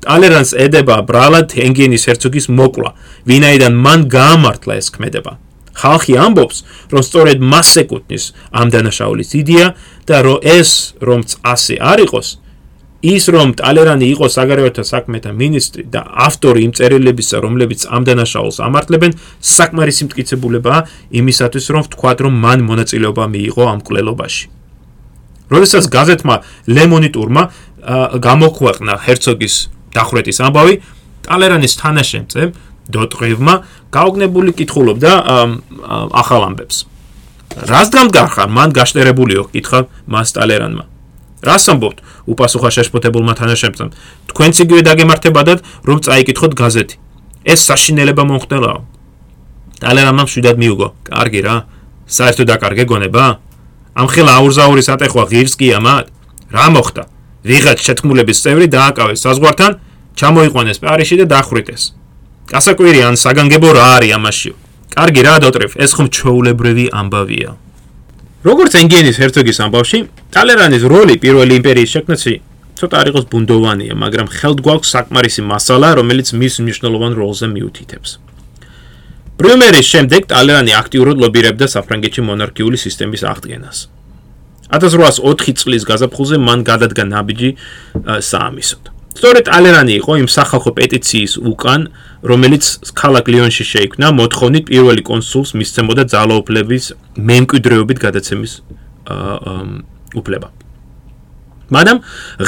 [0.00, 2.90] ტალერანს ედება ბრალად ენგენის herцоგის მოკვლა,
[3.28, 5.32] ვინაიდან მან გაამართლა ეს ქმედება.
[5.80, 6.56] ხალხი ამბობს,
[6.92, 9.66] რომ სწორედ მას ეკუთვნის ამ დანაშაულის იდეა
[10.08, 12.28] და რომ ეს რომც ასე არ იყოს,
[13.00, 19.12] ის რომ ტალერანი იყო საგარეოთა საქმეთა მინისტრი და ავტორი იმ წერილებისა, რომლებიც ამ დანაშაულს ამართლებენ,
[19.40, 20.80] საკმარისი მტკიცებულებაა
[21.20, 24.59] იმისათვის, რომ ვთქვათ, რომ მან მონაწილეობა მიიღო ამ კვლელობაში.
[25.50, 26.36] როდესაც გაზეთმა
[26.70, 27.42] ლემონიტურმა
[28.26, 29.54] გამოქვეყნა ჰერცოგის
[29.94, 30.74] დახვრეტის ამბავი,
[31.26, 32.50] ტალერანის თანაშემწემ
[32.90, 33.54] დოტყევმა
[33.94, 35.10] გაოგნებული კითხულობდა
[36.22, 36.86] ახალ ამბებს.
[37.70, 40.84] რას გამგარხარ მან გაშტერებულიო კითხა მას ტალერანმა.
[41.42, 41.98] რას ამბობთ?
[42.30, 43.90] უპასუხა შეშფოთებულმა თანაშემწემ.
[44.30, 45.58] თქვენც იგივე დაგემართებადათ,
[45.88, 46.96] რომ წაიკითხოთ გაზეთი.
[47.44, 48.80] ეს საშინელება მომხდელაო.
[49.80, 50.88] ტალერანმა მშვიდად მიუგო.
[51.08, 51.56] კარგი რა.
[52.06, 53.24] საერთოდ დაკარგე გონება?
[53.94, 56.06] ამხელა აურზაურის ატეხვა ღირს კი ამად.
[56.54, 57.02] რა მოხდა?
[57.46, 59.72] ვიღაც შეთქმულების წევრი დააკავეს საზღვართან,
[60.18, 61.82] ჩამოიყვანეს პარიში და დახვრიტეს.
[62.52, 64.54] გასაკვირი ან საგანგებო რა არის ამაშიო?
[64.94, 67.50] კარგი რა დოტრევ, ეს ხომ ჩაულებრივი ამბავია.
[68.44, 69.98] როგორც ენგენის ჰერცოგის ამბავში,
[70.34, 72.34] ტალერანის როლი პირველი იმპერიის შექმნაში
[72.80, 78.10] ცოტა არ იყოს ბუნდოვანია, მაგრამ ხელთ გვაქვს საკმარისი მასალა, რომელიც მის მნიშვნელოვან როლზე მიუთითებს.
[79.40, 83.78] ბრიუმერის შემდეგ ტალერანი აქტიურად ლობირებდა საფრანგეთში მონარქიული სისტემის აღდგენას.
[84.76, 87.50] 1804 წლის გაზაფხულზე მან გადადგა ნაბიჯი
[88.30, 88.82] საამისოდ.
[89.16, 91.80] სწორედ ტალერანი იყო იმ სახალხო პეტიციის უკან,
[92.30, 92.64] რომელიც
[93.00, 96.84] ქალაქ ლიონში შეიქმნა მოთხოვნით პირველი კონსულს მისცემოდა ძალაუფლების
[97.16, 98.52] მემკვიდრეობით გადაცემის
[100.20, 100.48] უფლება.
[101.70, 101.98] მაგრამ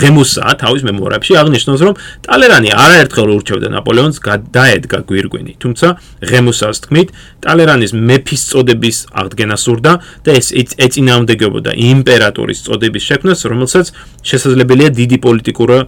[0.03, 1.95] ღემუსა თავის მემუარებში აღნიშნავს, რომ
[2.27, 5.89] ტალერანი არაერთხელ ურჩევდა ნაპოლეონს გადაედგა გვირგვინი, თუმცა
[6.27, 7.09] ღემუსას თქმით,
[7.43, 9.93] ტალერანის მეფის წოდების აღდგენა სურდა
[10.27, 13.87] და ეს ეწინააღმდეგებოდა იმპერატორის წოდების შექმნას, რომელსაც
[14.27, 15.79] შესაძლებელია დიდი პოლიტიკური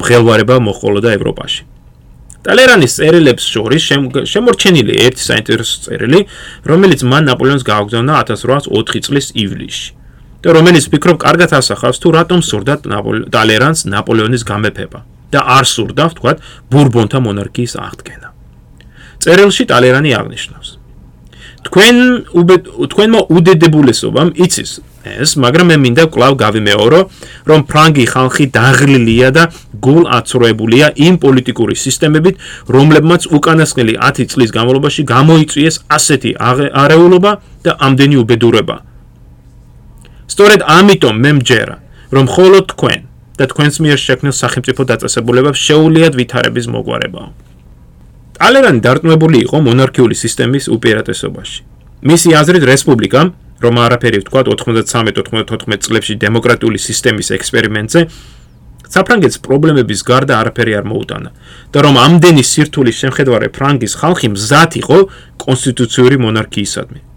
[0.00, 1.62] მღელვარება მოჰყოლოდა ევროპაში.
[2.42, 3.84] ტალერანის წერილებს შორის
[4.26, 6.26] შემორჩენილი ერთი საინტერესო წერილი,
[6.66, 10.01] რომელიც მან ნაპოლეონს გააგზავნა 1804 წლის ივლისში.
[10.42, 12.74] და რომელიც ფიქრობ კარგად ასახავს თუ რატომ სურდა
[13.34, 15.00] ტალერანს ნაპოლეონის გამეფება
[15.32, 16.38] და არ სურდა ვთქვათ
[16.70, 18.28] ბურბონთა მონარქიის აღდგენა.
[19.22, 20.82] წერილში ტალერანი აღნიშნავს
[21.62, 21.96] თქვენ
[22.90, 24.70] თქვენმა უდედებულესობამ იცის
[25.02, 27.00] ეს, მაგრამ მე მინდა კვლავ გავიმეორო,
[27.50, 29.44] რომ ფრანგი ხალხი დაღლილია და
[29.82, 32.34] გულ აცრუებულია იმ პოლიტიკური სისტემებით,
[32.70, 36.30] რომლებმაც უკანასკნელი 10 წლის განმავლობაში გამოიწვიეს ასეთი
[36.82, 37.32] არეულობა
[37.66, 38.76] და ამდენი უბედურება,
[40.32, 41.76] სწორედ ამიტომ მე მჯერა,
[42.14, 43.00] რომ მხოლოდ თქვენ
[43.38, 47.28] და თქვენს მიერ შექმნილ სახელმწიფო დაწესებულებებს შეუულიათ ვითარების მოგვარებაა.
[48.36, 51.60] ტალერანი დარწმუნებული იყო მონარქიული სისტემის უპირატესობაში.
[52.02, 53.28] მისი აზრით რესპუბლიკამ,
[53.62, 58.00] რომ არაფერი ვთქვა 93-94 წლებში დემოკრატიული სისტემის ექსპერიმენტზე,
[58.92, 61.30] საფრანგეთს პრობლემების გარდა არაფერი არ მოუტანა
[61.72, 64.98] და რომ ამდენი სირთულის შემხედარე ფრანგის ხალხი მზად იყო
[65.44, 67.11] კონსტიტუციური მონარქიისადმი.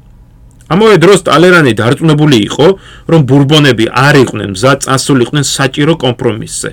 [0.65, 2.67] ამავე დროს ტალერანი დარწმუნებული იყო,
[3.12, 6.71] რომ ბურბონები არ იყვნენ მზად წასულიყვნენ საჭირო კომპრომისზე.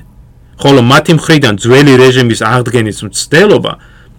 [0.63, 3.73] ხოლო მათი მხრიდან ძველი რეჟიმის აღდგენის მცდელობა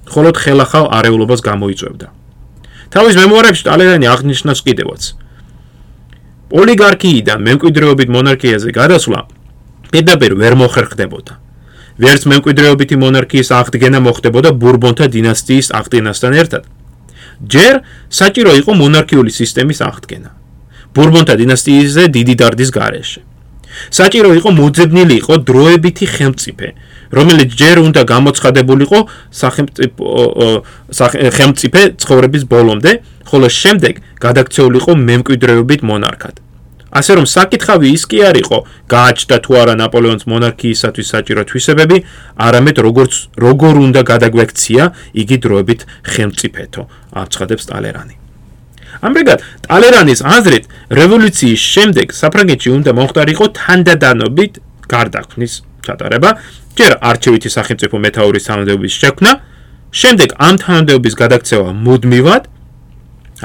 [0.08, 2.08] მხოლოდ ხელახალ არეულობას გამოიწვევდა.
[2.94, 5.02] თავის მემუარებში ტალერანი აღნიშნავს კიდევაც:
[6.54, 9.20] ოლიგარქიიდან მემკვიდრეობით მონარქიაზე გადასვლა
[9.90, 11.34] პირდაპირ ვერ მოხერხდებოდა.
[11.98, 16.64] ვერც მემკვიდრეობითი მონარქიის აღდგენა მოხდებოდა ბურბონთა დინასტიის აღდგენასთან ერთად.
[17.42, 17.76] ჯერ
[18.20, 20.30] საჭირო იყო მონარქიული სისტემის აღდგენა.
[20.94, 23.22] ბურბონთა დინასტიისზე დიდი დარდის გარეშე.
[23.90, 26.68] საჭირო იყო მოძებნილი იყო დროებითი ხელმწიფე,
[27.18, 29.00] რომელიც ჯერ უნდა გამოცხადებულიყო
[29.42, 30.06] სახელმწიფო
[31.38, 32.92] ხელმწიფე ცხოვრების ბოლომდე,
[33.30, 36.43] ხოლო შემდეგ გადაქცეულიყო მემკვიდრეობით მონარქად.
[36.94, 38.58] ასე რომ საკითხავი ის კი არ იყო,
[38.94, 41.98] გააჩნდა თუ არა ნაპოლეონის მონარქიისათვის საჭირო თვისებები,
[42.38, 43.14] არამედ როგორც
[43.46, 44.84] როგორ უნდა გადაგვექცია
[45.24, 45.82] იგი დროებით
[46.14, 46.82] ხელმწიფეთო,
[47.24, 48.16] აცხადებს ტალერანი.
[49.02, 54.54] ამრიგად, ტალერანის აზრით, რევოლუციის შემდეგ საფრანგეთში უნდა მოხდარიყო თანდადანობით
[54.86, 56.30] გარდაქმნის ჩატარება,
[56.78, 59.32] ჯერ არჩევითი სახელმწიფო მეთაურის თანამდებობის შექმნა,
[59.94, 62.53] შემდეგ ამ თანამდებობის გადაქცევა მუდმივად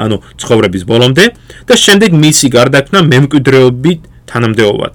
[0.04, 1.24] ანუ ცხოვრების ბოლომდე
[1.68, 4.92] და შემდეგ მისი გარდაქმნა მემკვიდრეობით თანამდებობად.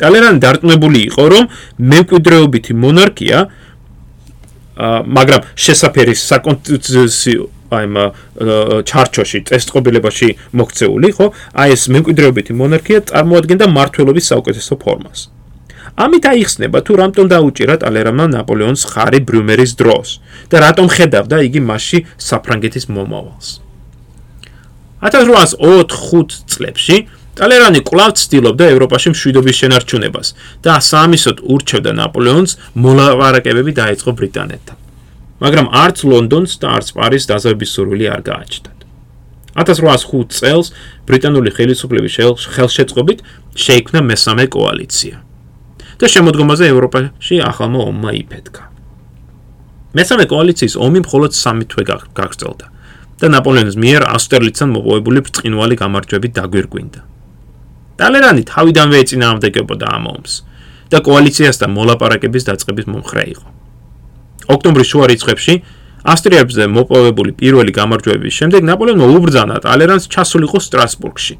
[0.00, 1.44] ტალერანი დარწმუნებული იყო, რომ
[1.92, 3.38] მემკვიდრეობითი მონარქია
[4.80, 8.04] მაგრამ შესაფერის საკონსტიტუციო აი მა
[8.88, 11.26] ჩარჩოში წესწყობილებაში მოქცეული ხო?
[11.54, 15.28] აი ეს მემკვიდრეობითი მონარქია წარმოადგენდა მართლობის საუკეთესო ფორმას.
[16.00, 20.08] ამით აიხსნება თუ რამტომ დაუჭირა ტალერანმა ნაპოლეონის ხარი ბრიუმერის დროს
[20.50, 21.98] და რატომ ხედავდა იგი მასში
[22.30, 23.48] საფრანგეთის მომავალს
[25.00, 26.96] 1804 წლებში
[27.38, 30.28] ტალერანი კვლავ ცდილობდა ევროპაში მშვიდობის შენარჩუნებას
[30.66, 32.52] და სამისოდ ურჩევდა ნაპოლეონს
[32.84, 34.76] მოლაპარაკებები დაიწყო ბრიტანეთთან.
[35.40, 38.78] მაგრამ არც ლონდონს და არც პარიზს დაზავების სურვილი არ გააჩნდათ.
[39.56, 40.66] 1805 წელს
[41.08, 42.14] ბრიტანული ხელისუფლების
[42.54, 43.18] ხელშეწყობით
[43.56, 45.16] შეიქმნა მესამე კოალიცია
[46.00, 48.62] და შემოდგომაზე ევროპაში ახალმა ომმა იფეთქა.
[49.96, 51.82] მესამე კოალიციის ომი მხოლოდ 3 თვე
[52.18, 52.66] გაგრძელდა.
[53.20, 57.00] და ნაპოლეონის მიერ ავსტერლიცთან მოპოვებული ბრწყინვალე გამარჯვებით დაგვირგვინდა.
[58.00, 60.32] ტალერანი თავიდანვე ეწინააღმდეგებოდა ამ ომს
[60.90, 63.46] და კოალიციასთან მოლაპარაკების დაწყების მომხრე იყო.
[64.50, 65.54] ოქტომბრის შუა რიცხვებში
[66.00, 71.34] ავსტრიებზე მოპოვებული პირველი გამარჯვების შემდეგ ნაპოლეონმა უბრძანა ტალერანს ჩასულიყო სტრასბურგში,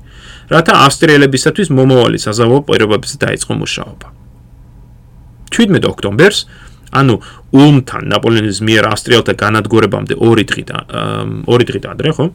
[0.52, 4.06] რათა ავსტრიელებისათვის მომავალი საზავო პირობებზე დაიწყო მუშაობა.
[5.56, 6.38] 17 ოქტომბერს
[6.90, 7.14] ანუ
[7.54, 10.70] ულმთან ნაპოლეონის მიერ ავსტრიელთა განადგურებამდე 2 დღით
[11.46, 12.26] 2 დღით ადრე ხო?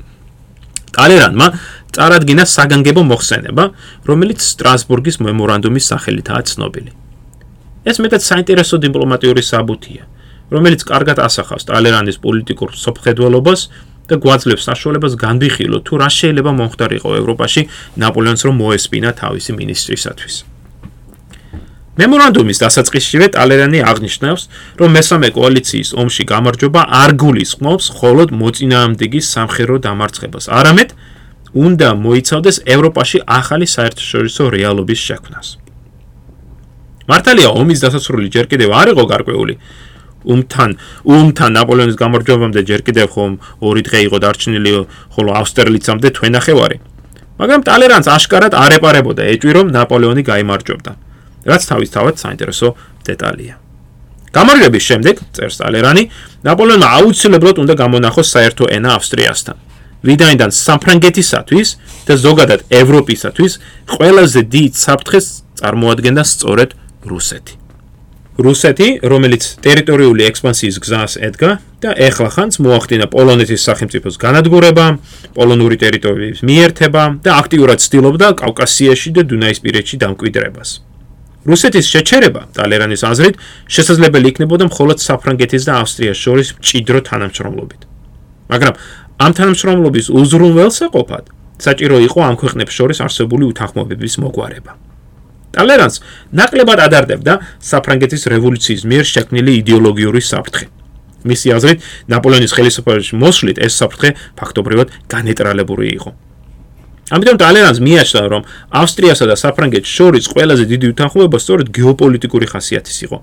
[0.96, 1.48] ტალერანმა
[1.96, 3.64] წარადგინა საგანგებო მოხსენება
[4.08, 6.92] რომელიც სტრასბურგის მემორანდუმის სახელითაა ცნობილი.
[7.86, 10.04] ეს მეტად საინტერესო დიპლომატიური საბუთია
[10.56, 13.62] რომელიც კარგად ასახავს ტალერანის პოლიტიკურ სოფხედველობას
[14.10, 17.62] და გვაძლევს საშუალებას განვიხილოთ თუ რა შეიძლება მომხდარიყო ევროპაში
[18.02, 20.55] ნაპოლეონს რომ მოესპინა თავისი მინისტრისათვის
[21.96, 24.44] მემორანდუმის დასაწყისშივე ტალერანი აღნიშნავს,
[24.80, 30.90] რომ მესამე კოალიციის ომში გამარჯობა არ გულისხმობს მხოლოდ მოწინააღმდეგე სამხედრო დამარცხებას, არამედ
[31.56, 35.48] უნდა მოიცავდეს ევროპაში ახალი საერთაშორისო რეალობის შექმნას.
[37.08, 39.56] მართალია, ომის დასასრული ჯერ კიდევ არ იყო გარკვეული.
[40.26, 40.70] უმთან,
[41.06, 44.72] უმთან ნაპოლეონის გამარჯვებამდე ჯერ კიდევ ხომ ორი დღე იყო დარჩენილი,
[45.16, 46.78] ხოლო ავსტერლიცამდე თვენახევარი.
[47.40, 51.05] მაგრამ ტალერანს აშკარად არ ეპარებოდა ეჭვი, რომ ნაპოლეონი გამოიმარჯვებდა.
[51.46, 52.68] რაც თავისთავად საინტერესო
[53.06, 53.56] დეტალია.
[54.36, 56.04] გამარჯვების შემდეგ წერს ტალერანი,
[56.44, 59.58] ნაპოლეონმა აუცილებლად უნდა გამონახოს საერთო ენა ავსტრიასთან.
[60.06, 61.70] ვიდაინდან საფრანგეთისათვის
[62.08, 63.54] და ზოგადად ევროპისათვის
[63.96, 65.26] ყველაზე დიდ საფრთხეს
[65.60, 66.70] წარმოადგენდა სწორედ
[67.10, 67.54] რუსეთი.
[68.36, 75.00] რუსეთი, რომელიც ტერიტორიული ექსპანსიის გზას ედგა და ეხლა ხანს მოახდინა პოლონეთის სახელმწიფოს განადგურება,
[75.32, 80.70] პოლონური ტერიტორიების მიერთება და აქტიურად ცდილობდა კავკასიაში და დუნაისპირეთში დამკვიდრებას.
[81.46, 83.36] რუსეთის შეჩერება ტალერანის აზრით
[83.70, 87.82] შესაძლებელი იქნებოდა მხოლოდ საფრანგეთის და ავსტრიას შორის ჭიდრო თანამშრომლობით.
[88.50, 88.74] მაგრამ
[89.26, 91.26] ამ თანამშრომლობის უზრუნველსაყოფად
[91.62, 94.72] საჭირო იყო ამ ქვეყნებს შორის არსებული უთანხმოებების მოგვარება.
[95.56, 96.02] ტალერანს
[96.36, 100.66] ნაკლებად ადარდებდა საფრანგეთის რევოლუციის მიერ შექმნილი იდეოლოგიური საფრთხე.
[101.26, 101.80] მისი აზრით,
[102.12, 106.10] ნაპოლეონის ხელისუფლებაში მოსვლით ეს საფრთხე ფაქტობრივად განეტრალებული იყო.
[107.14, 108.44] ამიტომ ტალერანს მიაჩნდა, რომ
[108.82, 113.18] ავსტრიასა და საფრანგეთს შორის ყველაზე დიდი უთანხმოება სწორედ გეოპოლიტიკური ხასიათის იყო.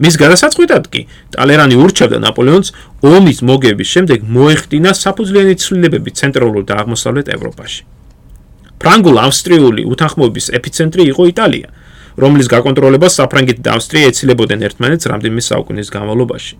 [0.00, 1.00] მის გადასაწყვეტად კი
[1.34, 2.68] ტალერანი ურჩევდა ნაპოლეონს
[3.04, 7.82] ომის მოგების შემდეგ მოეხდინა საფუძვლიანი ცვლილებები ცენტრალურ და აღმოსავლეთ ევროპაში.
[8.80, 11.68] ფრანგულ-ავსტრიული უთანხმოების ეპიცენტრი იყო იტალია,
[12.16, 16.54] რომლის გაკონტროლებას საფრანგეთი და ავსტრია ეცილებოდნენ ერთმანეთს რამდენიმე საუკუნის განმავლობაში.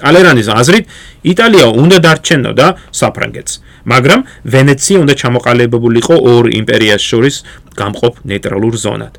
[0.00, 0.84] ტალერანის აზრით,
[1.32, 2.66] იტალია უნდა დარჩენოდა
[3.00, 3.52] საფრანგეთს,
[3.92, 4.20] მაგრამ
[4.52, 7.36] ვენეცია უნდა ჩამოყალიბებულიყო ორ იმპერიას შორის
[7.80, 9.14] გამყოფ ნეიტრალურ ზონად.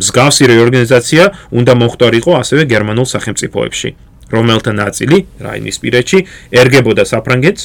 [0.00, 3.90] მსგავსი რეორგანიზაცია უნდა მოხდარიყო ასევე გერმანულ სახელმწიფოებში,
[4.32, 6.18] რომელთა ნაწილი რაინისპირეთში
[6.60, 7.62] ერგებოდა საფრანგეთს,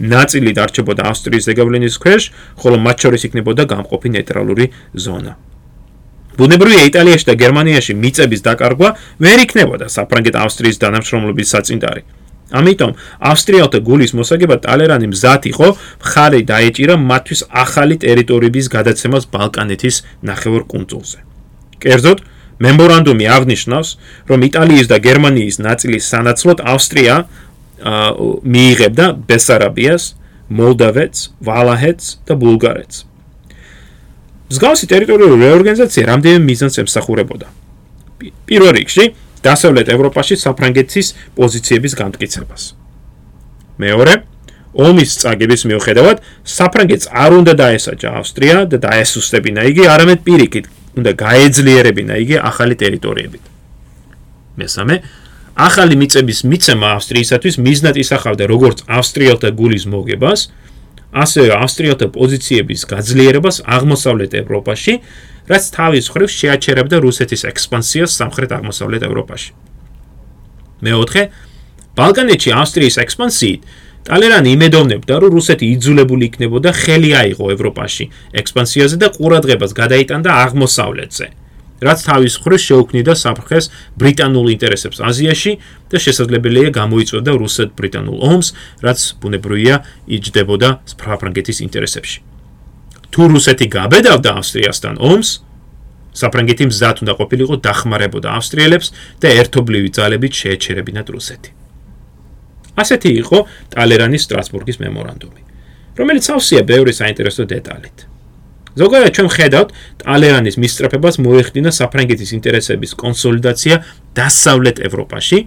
[0.00, 2.22] ნაწილი დარჩებოდა ავსტრიის ზეგავლენის ქვეშ,
[2.60, 4.64] ხოლო მათ შორის იქნებოდა გამყოფი ნეიტრალური
[4.96, 5.36] ზონა.
[6.36, 8.88] ბუნებრივია იტალიაში და გერმანიაში მიწების დაკარგვა
[9.24, 12.02] ვერ იქნებოდა საფრანგეთ-ავსტრიის დანაშრომლობის საწინდარი.
[12.46, 12.92] ამიტომ
[13.30, 15.68] ავსტრიელთა გულის მოსაგება ტალერანი მზად იყო
[16.02, 21.18] მხარი დაეჭირა მათთვის ახალი ტერიტორიების გადაცემას ბალკანეთის ნახევარკუნძულზე.
[21.82, 22.18] კერძოდ,
[22.62, 23.88] მემორანდუმი აღნიშნავს,
[24.30, 27.14] რომ იტალიის და გერმანიის ნაწილის სანაცვლოდ ავსტრია
[28.54, 30.04] მიიღებდა ბესარაბიას,
[30.48, 32.96] მოლდავეთს, ვალაჰეთს და ბულგარეთს.
[34.50, 37.46] მსგავსი ტერიტორიული რეორგანიზაცია რამდენიმე მიზანს ემსახურებოდა.
[38.46, 39.04] პირველ რიგში,
[39.42, 41.06] დასავლეთ ევროპაში საფრანგეთის
[41.36, 42.62] პოზიციების განმტკიცებას.
[43.82, 44.14] მეორე,
[44.76, 50.64] ომის წაგების მიუხედავად, საფრანგეთს არ უნდა დაესაჯა ავსტრია და დაესუსტებინა იგი, არამედ პირიქით,
[50.96, 53.44] უნდა გაეძლიერებინა იგი ახალი ტერიტორიებით.
[54.56, 54.94] მესამე,
[55.56, 60.40] ახალი მიწების მიცემა ავსტრიისათვის მიზნად ისახავდა როგორც ავსტრიელთა გულის მოგებას,
[61.16, 64.94] ასევე ავსტრიელთა პოზიციების გაძლიერებას აღმოსავლეთ ევროპაში,
[65.48, 69.50] რაც თავის მხრივ შეაჩერებდა რუსეთის ექსპანსიას სამხრეთ აღმოსავლეთ ევროპაში.
[70.84, 71.22] მეოთხე,
[71.96, 73.60] ბალკანეთში ავსტრიის ექსპანსიით
[74.06, 78.04] ტალერანი იმედოვნებდა, რომ რუსეთი იძულებული იქნებოდა ხელი აიღო ევროპაში
[78.40, 81.26] ექსპანსიაზე და ყურადღებას გადაიტანდა აღმოსავლეთზე.
[81.82, 83.64] რაც თავის მხრივ შეუქმნიდა საფრთხეს
[84.00, 85.52] ბრიტანულ ინტერესებს აზიაში
[85.92, 88.48] და შესაძლებელია გამოიწვევდა რუსეთ-ბრიტანულ ომს,
[88.80, 89.76] რაც ბუნებრივია
[90.16, 92.18] იჯდებოდა საფრანგეთის ინტერესებში.
[93.12, 95.28] თუ რუსეთი გაბედავდა ავსტრიასთან ომს,
[96.16, 98.88] საფრანგეთი მზად უნდა ყოფილიყო დახმარებოდა ავსტრიელებს
[99.20, 101.50] და ერთობლივი ძალებით შეეჩერებინათ რუსეთი.
[102.76, 103.38] ასეთი იყო
[103.72, 105.42] ტალერანის სტრასბურგის მემორანდუმი,
[105.96, 108.15] რომელიც ავსია ბევრი საინტერესო დეტალით.
[108.76, 109.68] ზოგადად ჩვენ ხედავთ
[110.02, 113.74] ტალერანის მისწრაფებას მოეხდინა საფრანგეთის ინტერესების კონსოლიდაცია
[114.18, 115.38] დასავლეთ ევროპაში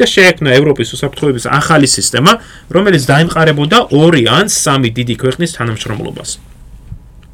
[0.00, 2.32] და შეექმნა ევროპის უსაფრთხოების ახალი სისტემა,
[2.72, 6.30] რომელიც დაიმყარებოდა ორი ან სამი დიდი ქვეყნის თანამშრომლობას.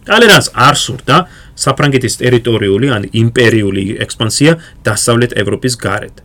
[0.06, 1.16] ტალერანს არ სურდა
[1.58, 4.52] საფრანგეთის ტერიტორიული ან იმპერიული ექსპანსია
[4.86, 6.16] დასავლეთ ევროპის გარეთ.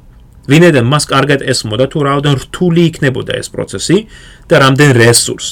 [0.49, 3.97] ვინედან მას კარგად ესმოდა თუ რაოდენ რთული იქნებოდა ეს პროცესი
[4.49, 5.47] და რამდენ რესურს,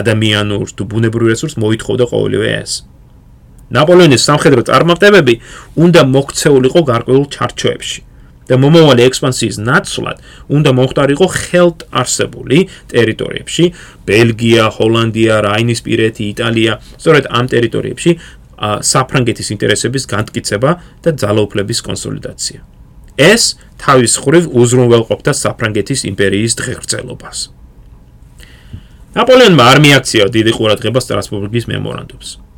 [0.00, 2.72] ადამიანურ თუ ბუნებრივ რესურს მოითხოვდა ყოველივე ეს.
[3.70, 5.34] ნაპოლეონის სამხედრო წარმატებები
[5.84, 8.00] უნდა მოქცეულიყო გარკვეულ ჩარჩოებში
[8.50, 10.18] და მომავალი ექსპანსიის ნაცვლად
[10.50, 12.58] უნდა მოხდარიყო ხელთ არსებული
[12.90, 13.64] ტერიტორიებში
[14.10, 18.10] ბელგია, ჰოლანდია, რაინისპირეთი, იტალია, სწორედ ამ ტერიტორიებში
[18.60, 20.70] საფრანგეთის ინტერესების განმტკიცება
[21.06, 22.60] და ძალაუფლების კონსოლიდაცია.
[23.20, 23.42] ეს
[23.80, 27.38] თავის ხრივ უზრუნველყოფდა საფრანგეთის იმპერიის დღეგრძელობას.
[29.16, 32.49] ნაპოლეონმა არ მიაქცია დიდი ყურადღება სტრასბურგის მემორანდუმს.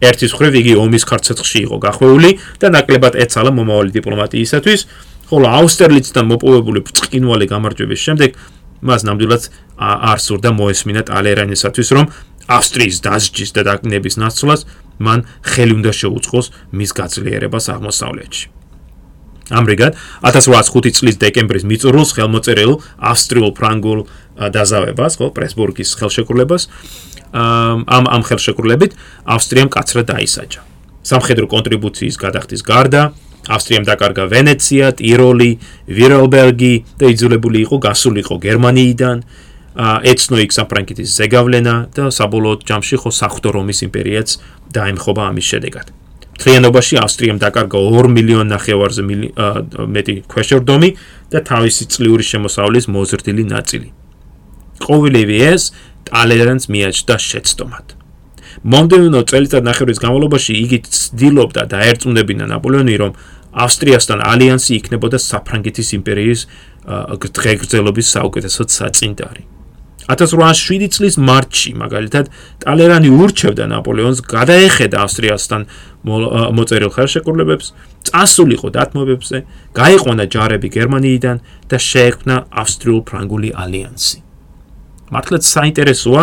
[0.00, 4.80] ერთის ხრივ იგი ომის ქარცეცხლში იყო გახვეული და ნაკლებად ეცალა მომავალი დიპლომატიისათვის,
[5.30, 8.30] ხოლო აუსტერლიცთან მოპოვებული ბრწყინვალე გამარჯვების შემდეგ
[8.80, 9.42] მას ნამდვილად
[9.80, 12.06] არ სურდა მოესმინა ტალერანისათვის, რომ
[12.50, 14.64] ავსტრიის დასჯის და დაკნების ნაცვლად
[15.04, 18.46] მან ხელი უნდა შეუწყოს მის გაძლიერებას აღმოსავლეთში.
[19.50, 22.78] ამრიგად 1805 წლის დეკემბრის მიწურულს ხელმოწერილ
[23.10, 24.00] ავსტრიულ-ფრანგულ
[24.40, 26.62] დაზავებას, ხო, პრესბურგის ხელშეკრულებას
[27.30, 28.96] ამ ამ ხელშეკრულებით
[29.28, 30.60] ავსტრიამ კაცრად დაისაჯა.
[31.04, 33.12] სამხედრო კონტრიბუციის გადახდის გარდა
[33.48, 35.50] ავსტრიამ დაკარგა ვენეცია, ტიროლი,
[35.88, 39.16] ვირელბერგი და იძულებული იყო გასულიყო გერმანიიდან,
[39.80, 44.28] ეცნო იქ საფრანგეთის ზეგავლენა და საბოლოო ჯამში ხო საღვთო რომის იმპერიაც
[44.74, 45.86] დაემხობა ამის შედეგად.
[46.40, 49.02] თრიანობაში ავსტრიამ დაკარგა 2 მილიონ ნახევარზე
[49.94, 50.90] მეტი ქვეშორდომი
[51.32, 53.88] და თავისი წლიური შემოსავლის მოზრდილი ნაწილი.
[54.80, 55.72] ყოველივე ეს
[56.08, 57.86] ტალერანს მიაჩნდა შეცდომად.
[58.60, 63.12] მომდევნო წელიწად ნახევრის განმავლობაში იგი ცდილობდა და ერწმუნებინა ნაპოლეონი, რომ
[63.50, 66.40] ავსტრიასთან ალიანსი იქნებოდა საფრანგეთის იმპერიის
[67.20, 69.42] გრძელობის საუკეთესო საწინდარი.
[70.10, 72.30] 1807 წლის მარტში, მაგალითად,
[72.64, 75.66] ტალერანი ურჩევდა ნაპოლეონს გადაეხედა ავსტრიასთან
[76.58, 77.66] მოწერილ ხელშეკრულებებს,
[78.10, 79.36] წასულიყო დათმობებზე,
[79.76, 81.36] გაიყვანა ჯარები გერმანიიდან
[81.70, 84.29] და შეექმნა ავსტრიულ-ფრანგული ალიანსი.
[85.10, 86.22] მართლაც საინტერესოა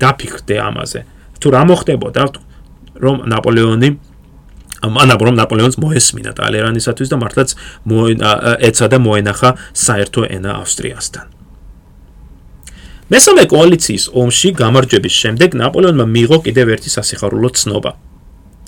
[0.00, 1.00] დაფიქრდე ამაზე.
[1.40, 2.22] თუ რა მოხდებოდა
[3.04, 3.88] რომ ნაპოლეონი
[4.84, 7.48] ანა რომ ნაპოლეონს მოესმინა ტალერანისათვის და მართლაც
[8.68, 11.24] ეცა და მოენახა საერთო ენა ავსტრიასთან.
[13.12, 17.92] მესამე კოალიციის ომში გამარჯვების შემდეგ ნაპოლეონმა მიიღო კიდევ ერთი სასიხარულო ცნობა.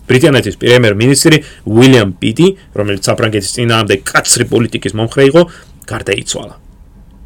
[0.06, 1.36] ბრიტანეთის პრემიერ-მინისტრი
[1.66, 2.48] უილიამ პიტი,
[2.78, 5.42] რომელიც საფრანგეთის წინააღმდეგ კაცრი პოლიტიკის მომხრე იყო,
[5.90, 6.65] გარდაიცვალა.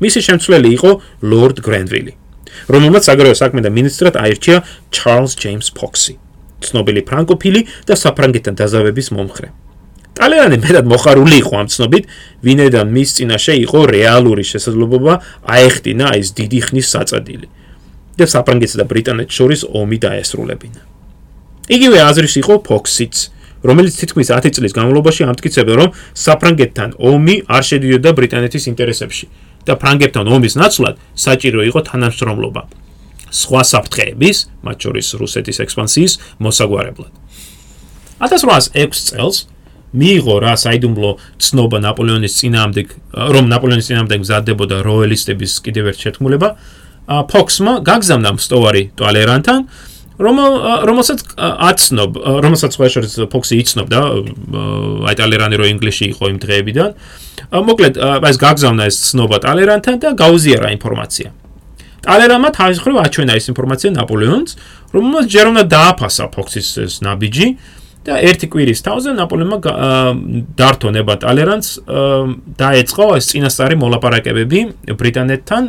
[0.00, 0.90] მისი შემცვლელი იყო
[1.30, 2.12] ლორდ გრენვილი,
[2.72, 4.58] რომელმაც აგრეთვე საქმე და მინისტრად აირჩია
[4.96, 6.14] ჩარლზ ჯეიმს ფოქსი.
[6.60, 9.48] ცნობილი ფრანკოფილი და საფრანგეთთან დაზავების მომხრე.
[10.20, 12.04] ტალერანი მეტად მოხარული იყო ამ ცნობით,
[12.44, 15.12] ვინედან მის წინაშე იყო რეალური შესაძლებლობა
[15.48, 17.46] აეხტინა ეს დიდი ხნის საწადილი
[18.20, 20.80] და საფრანგეთსა და ბრიტანეთს შორის ომი დაესრულებინა.
[21.70, 23.14] იგივე აზრის იყო ფოქსიც,
[23.64, 29.24] რომელიც თითქმის 10 წლის განმავლობაში ამტკიცებდა, რომ საფრანგეთთან ომი არ შედიოდა ბრიტანეთის ინტერესებში
[29.70, 32.62] და ფრანგებთან ომის ნაცვლად საჭირო იყო თანამშრომლობა.
[33.30, 36.12] სხვა საფრთხეების, მათ შორის რუსეთის ექსპანსიის
[36.42, 37.12] მოსაგვარებლად.
[38.20, 39.36] 1806 წელს
[39.94, 42.86] მიიღო რა საიდუმლო ცნობა ნაპოლეონის წინააღმდეგ,
[43.34, 46.48] რომ ნაპოლეონის წინააღმდეგ მზადდებოდა როელისტების კიდევ ერთ შეთქმულება,
[47.30, 49.89] ფოქსმა გაგზავნა მსტოვარი ტვალერანთან, რომელ
[50.20, 52.10] რომელსაც აცნობ,
[52.44, 53.98] რომელსაც სხვა შორის ფოქსი იცნობდა,
[55.08, 56.90] აი ტალერანი რო ინგლისში იყო იმ დღეებიდან.
[57.50, 57.94] მოკლედ,
[58.28, 61.28] ეს გაგზავნა ეს ცნობა ტალერანთან და გაუზიარა ინფორმაცია.
[62.04, 64.50] ტალერამა თავის მხრივ აჩვენა ეს ინფორმაცია ნაპოლეონს,
[64.92, 67.46] რომელმაც ჯერ უნდა დააფასა ფოქსის ეს ნაბიჯი
[68.08, 69.58] და ერთი კვირის თავზე ნაპოლეონმა
[70.56, 71.68] დართო ნება ტალერანს
[72.56, 74.60] დაეწყო ეს წინასწარი მოლაპარაკებები
[74.96, 75.62] ბრიტანეთთან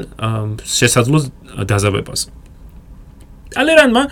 [0.63, 1.19] შესაძლო
[1.67, 2.21] დაზავებას.
[3.51, 4.03] ტალერანმა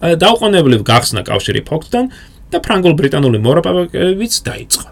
[0.00, 2.04] დაუყოვნებლივ გახსნა კავშირი ფოქსთან
[2.50, 4.88] და ფრანგულ-ბრიტანული მოლაპარაკებებიც დაიწყო.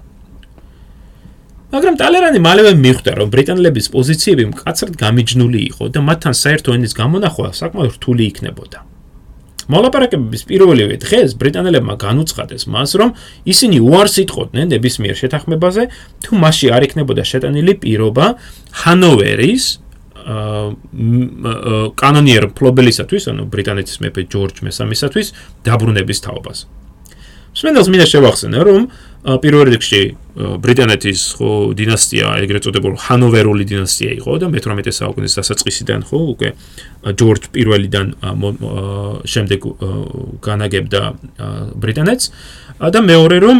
[1.73, 7.49] მაგრამ ტალერანი მალევე მიხვდა, რომ ბრიტანელების პოზიციები მკაცრად გამიჯნული იყო და მათთან საერთო ენის გამონახვა
[7.57, 8.79] საკმაოდ რთული იქნებოდა.
[9.73, 13.11] მოლაპარაკებების პირველივე დღეს ბრიტანელებმა განუცხადეს მას, რომ
[13.47, 15.83] ისინი უარს იტყოდნენ ნებისმიერ შეთანხმებაზე,
[16.21, 18.27] თუ მასში არ იქნებოდა შეტანილი პირობა
[18.83, 19.65] ჰანოვერის
[22.03, 25.27] კანონიერ ფლობელისათვის, ანუ ბრიტანეთის მეფე ჯორჯ მესამისათვის
[25.67, 26.59] დაბრუნების თაობას.
[27.53, 28.83] სმენელს მინდა შევახსენო, რომ
[29.23, 30.03] პირველ რიგში
[30.65, 36.49] ბრიტანეთის ხო დინასტია, ეგრეთ წოდებული ჰანოვერული დინასტია იყო და მე-18 საუკუნის დასაწყისიდან ხო უკვე
[37.13, 38.07] ჯორჯ პირველიდან
[39.29, 39.61] შემდეგ
[40.43, 41.03] განაგებდა
[41.77, 42.25] ბრიტანეთს
[42.83, 43.59] და მეორე რომ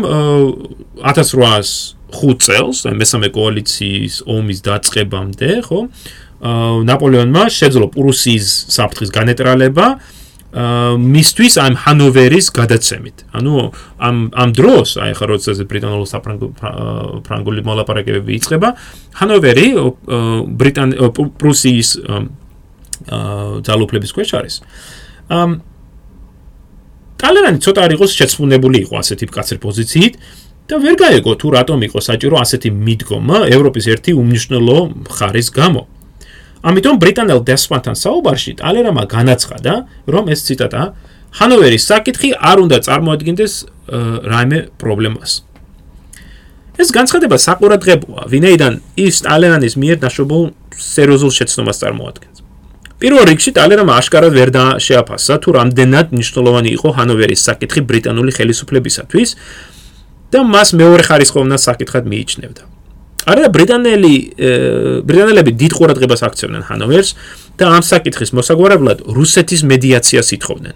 [1.05, 5.81] 1805 წელს, აი მესამე კოალიციის ომის დაწყებამდე, ხო
[6.43, 9.87] ნაპოლეონმა შეძლო პრუსიის საფრთხის განეტრალება
[10.53, 13.25] მისთვის ამ ჰანოვერის გადაცემით.
[13.33, 18.69] ანუ ამ ამ დროს, აი ხა როცა ბრიტანულ საფრანგული მოლაპარაკებები იწყება,
[19.17, 19.67] ჰანოვერი
[20.61, 20.89] ბრიტან
[21.41, 21.89] პრუსიის
[23.65, 24.55] ძალუფლების ქვეშ არის.
[25.33, 25.51] ამ
[27.17, 30.15] ტალერანი ცოტა არ იყოს შეცვლუნებული იყო ასეთი მკაცრი პოზიციით
[30.69, 36.02] და ვერ გაეგო თუ რატომ იყო საჭირო ასეთი მიდგომა ევროპის ერთი უმნიშვნელო მხარის გამო.
[36.63, 39.75] ამიტომ ბრიტანელ დესპანთან საუბარში ტალერამა განაცხადა,
[40.07, 40.83] რომ ეს ციტატა
[41.39, 43.53] ჰანოვერის საკითხი არ უნდა წარმოადგენდეს
[44.33, 45.31] რაიმე პრობლემას.
[46.83, 50.43] ეს განცხადება საყურადღებოა, ვინაიდან ის ტალერანის მიერ დაშვებულ
[50.73, 52.39] სერიოზულ შეცდომას წარმოადგენს.
[53.03, 54.51] პირველ რიგში ტალერამა აშკარად ვერ
[54.87, 59.31] შეაფასა თუ რამდენად მნიშვნელოვანი იყო ჰანოვერის საკითხი ბრიტანული ხელისუფლებისათვის
[60.33, 62.63] და მას მეორე ხარისხოვნა საკითხად მიიჩნევდა.
[63.23, 64.15] არა ბრიტანელი
[65.07, 67.11] ბრიტანელები დიდ ყურადღებას აქცევდნენ ჰანოვერს
[67.59, 70.75] და ამ საკითხის მოსაგვარებლად რუსეთის მედიაციას ითხოვდნენ.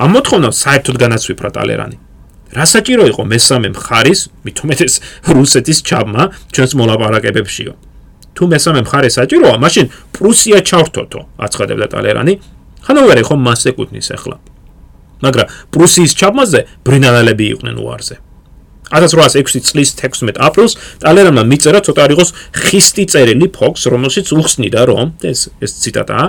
[0.00, 1.96] ამ მოთხოვნას საერთოდ განაცვიფრა ტალერანი.
[2.56, 4.94] რა საჭირო იყო მესამე მხარის, მithumetes
[5.36, 6.22] რუსეთის ჩაბმა
[6.54, 7.72] ჩვენს მოლაპარაკებებშიო.
[8.34, 9.86] თუ მესამე მხარე საჭიროა, მაშინ
[10.16, 12.34] პრუსია ჩავრთოთო, აცხადებდა ტალერანი.
[12.86, 14.36] ჰანოვერი ხომ მას ეკუთვნის ახლა.
[15.20, 18.16] მაგრამ პრუსიის ჩაბმაზე ბრინალელები იყვნენ უარზე.
[18.90, 25.14] 1806 წლის 16 აპრილს ტალერანმა მიწერა ცოტა არ იყოს ხისტი წერილი ფოქს, რომელშიც უხსნიდა, რომ
[25.22, 26.26] ეს ეს ციტატაა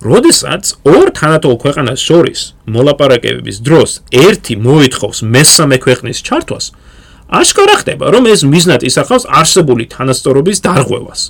[0.00, 2.40] როდესაც ორ თანატოლ ქვეყანას შორის
[2.72, 6.72] მოლაპარაკებების დროს ერთი მოითხოვს მესამე ქვეყნის ჩართვას,
[7.28, 11.20] აშკარა ხდება, რომ ეს მიზნად ისახავს არსებული თანასწორობის დარღვევას.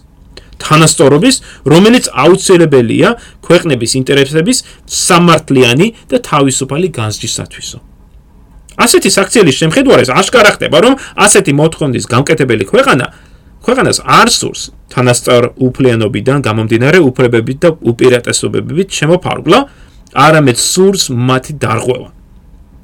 [0.61, 7.90] თანასწორობის, რომელიც აუცილებელია ქვეყნების ინტერესების სამართლიანი და თავისუფალი განსჯისათვისო.
[8.85, 10.95] ასეთი საქციელის შემხედვარეს აშკარა ხდება, რომ
[11.27, 13.07] ასეთი მოთხოვნის გამკეთებელი ქვეყანა
[13.61, 14.63] ქვეყანას არ სურს
[14.93, 19.59] თანასწორ უფლებებიდან გამომდინარე უფლებებით და უპირატესობებით შემოფარგლა,
[20.17, 22.09] არამედ სურს მათი დარღვევა.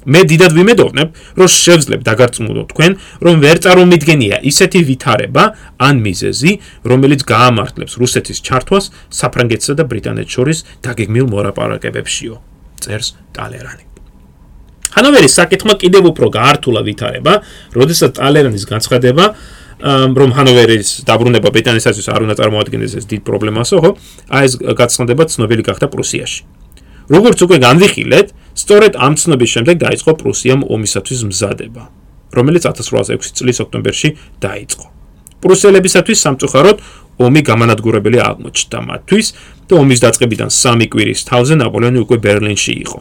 [0.07, 2.91] მე დიდად ვიმედოვნებ, რომ შევძლებ დაგარწმუნდო თქვენ,
[3.25, 5.43] რომ ვერ წარმომიდგენია ისეთი ვითარება
[5.83, 6.51] ან მიზეზი,
[6.87, 12.35] რომელიც გაამართლებს რუსეთის ჩართვას საფრანგეთსა და ბრიტანეთს შორის დაგეგმილ მოლაპარაკებებშიო.
[12.79, 13.96] წერს ტალერანი.
[14.97, 17.33] ჰანოვერის საკითხმა კიდევ უფრო გაართულა ვითარება,
[17.77, 19.25] როდესაც ტალერანის განცხადება
[19.77, 23.91] რომ ჰანოვერის დაბრუნება ბრიტანეთისთვის არ უნდა წარმოადგენდეს ეს დიდ პრობლემასო, ხო?
[24.33, 26.41] აი ეს გაცნობება ცნობილი გახდა პრუსიაში.
[27.07, 28.27] როგორც უკვე განვიხილეთ,
[28.57, 31.83] სწორედ ამ ცნობის შემდეგ დაიწყო პრუსიამ ომისათვის მზადება,
[32.35, 34.09] რომელიც 1806 წლის ოქტომბერში
[34.43, 34.85] დაიწყო.
[35.39, 36.77] პრუსელებისათვის სამწუხაროდ
[37.21, 39.27] ომი გამანადგურებელი აღმოჩნდა მათთვის
[39.69, 42.99] და ომის დაწყებიდან 3 კვირის თავზე ნაპოლეონი უკვე ბერლინში იყო.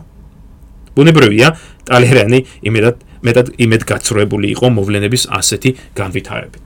[0.96, 1.48] ბუნებრივია,
[1.86, 6.64] ტალერანი იმედად მეტად იმედ გაცრუებული იყო მოვლენების ასეთი განვითარებით.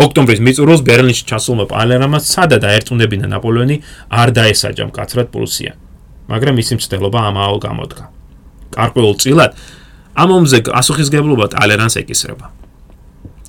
[0.00, 3.76] ოქტომბრის მიწურულს ბერლინში ჩასულმა პალერამმა სადაც დაერწმუნებინა ნაპოლეონი
[4.08, 5.72] არ დაესაჯა მკაცრად პრუსია.
[6.30, 8.04] მაგრამ მისი მცდელობა ამაო გამოდგა.
[8.76, 9.52] კარკვეულ წილად
[10.14, 12.46] ამ ომზე ასუხისგებლობა ტალერანს ეკისრება.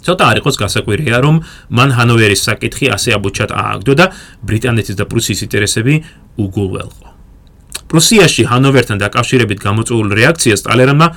[0.02, 1.36] ცოტა არ იყოს გასაკვირია, რომ
[1.78, 4.06] მან ჰანოვერის საკითხი ასე აბუჩად ააგდო და
[4.42, 5.94] ბრიტანეთის და პრუსიის ინტერესები
[6.42, 7.11] უგულველყო.
[7.92, 11.08] პრუსიაში ჰანოვერთან დაკავშირებით გამოწვეულ რეაქციას ტალერანმა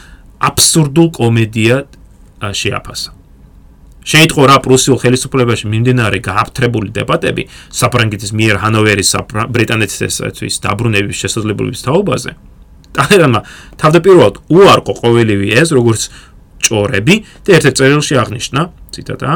[0.43, 1.87] აბსურდულ კომედიად
[2.43, 3.11] შეაფასა.
[4.05, 9.11] შეიტყო რა პრუსიულ ხელისუფლებაში მიმდინარე გააფთრებული დებატები საფრანგეთის მიერ ჰანოვერის
[9.55, 12.31] ბრიტანეთისათვის დაბრუნების შესაძლებლობის თაობაზე.
[12.95, 13.41] ტალერანმა
[13.81, 16.03] თავდაპირველად უარყო ყოველივე ეს, როგორც
[16.65, 17.15] ჭორები
[17.45, 18.61] და ერთ-ერთ წერილში აღნიშნა,
[18.93, 19.31] ციტატა: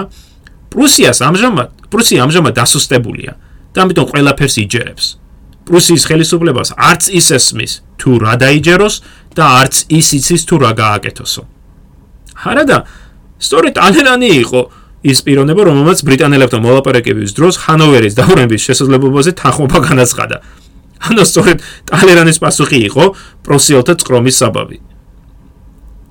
[0.69, 3.33] პრუსიას ამჟამად, პრუსია ამჟამად დასუსტებულია
[3.73, 5.28] და ამიტომ ყველაფერს იჯერებს.
[5.69, 8.95] პრუსიის ხელისუფლებას არც ის ესმის თუ რა დაიჯეროს
[9.37, 11.43] და არც ის იცის თუ რა გააკეთოსო.
[12.43, 12.79] ჰარადა
[13.39, 14.61] სწორედ ალენანი იყო
[15.07, 20.37] ის პიროვნება, რომელმაც ბრიტანელებთან მოლაპარაკების დროს ჰანოვერის დაბრუნების შესაძლებლობაზე თანხმობა განაცხადა.
[20.99, 23.05] ანუ სწორედ ტალერანის პასუხი იყო
[23.47, 24.79] პროსიელთა წრომის საბაბი.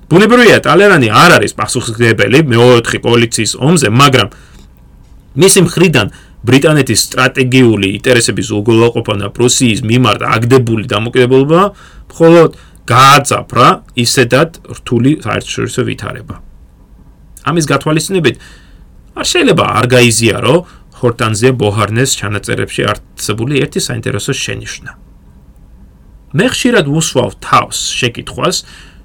[0.08, 4.28] ბუნებრივია, ტალერანი არ არის პასუხისმგებელი მეოთხე კოალიციის ომზე, მაგრამ
[5.36, 6.06] მისი მხრიდან
[6.46, 11.62] ბრიტანეთის სტრატეგიული ინტერესების უგულოყოფანა პრუსიის მიმართ აგდებული დამოკიდებულება
[12.12, 12.50] მხოლოდ
[12.88, 13.68] გააძაფრა
[13.98, 16.36] ისედაც რთული საერთაშორისო ვითარება.
[17.48, 18.36] ამის გათვალისწინებით
[19.18, 20.54] არ შეიძლება არ გაიზიარო
[20.98, 24.92] ხორტანზე ბოჰარნეს ჩანაწერებში არსებული ერთი საინტერესო შენიშვნა.
[26.38, 28.56] მე ხშირად უსვავ თავს შეკითხვას,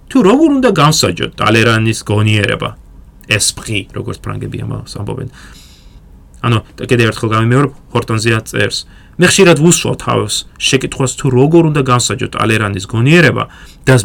[0.10, 2.70] თუ როგორ უნდა განსაჯოთ ტალერანის გონიერება
[3.32, 5.30] ესპრი როგორც ფრანგები ამბობენ
[6.44, 8.78] ანუ კიდევ ერთხელ გამიმეორებ ჰორტონზია წერს
[9.22, 13.44] მე ხშირად ვუსვავ თავს შეკითხვას თუ როგორ უნდა განსაჯოთ ტალერანის გონიერება
[13.88, 13.96] და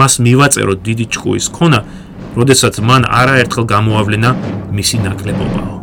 [0.00, 1.80] მას მივაწერო დიდი ჭკუის ქონა
[2.38, 4.30] როდესაც მან არაერთხელ გამოავლენა
[4.76, 5.79] მისი ნაკლებობაო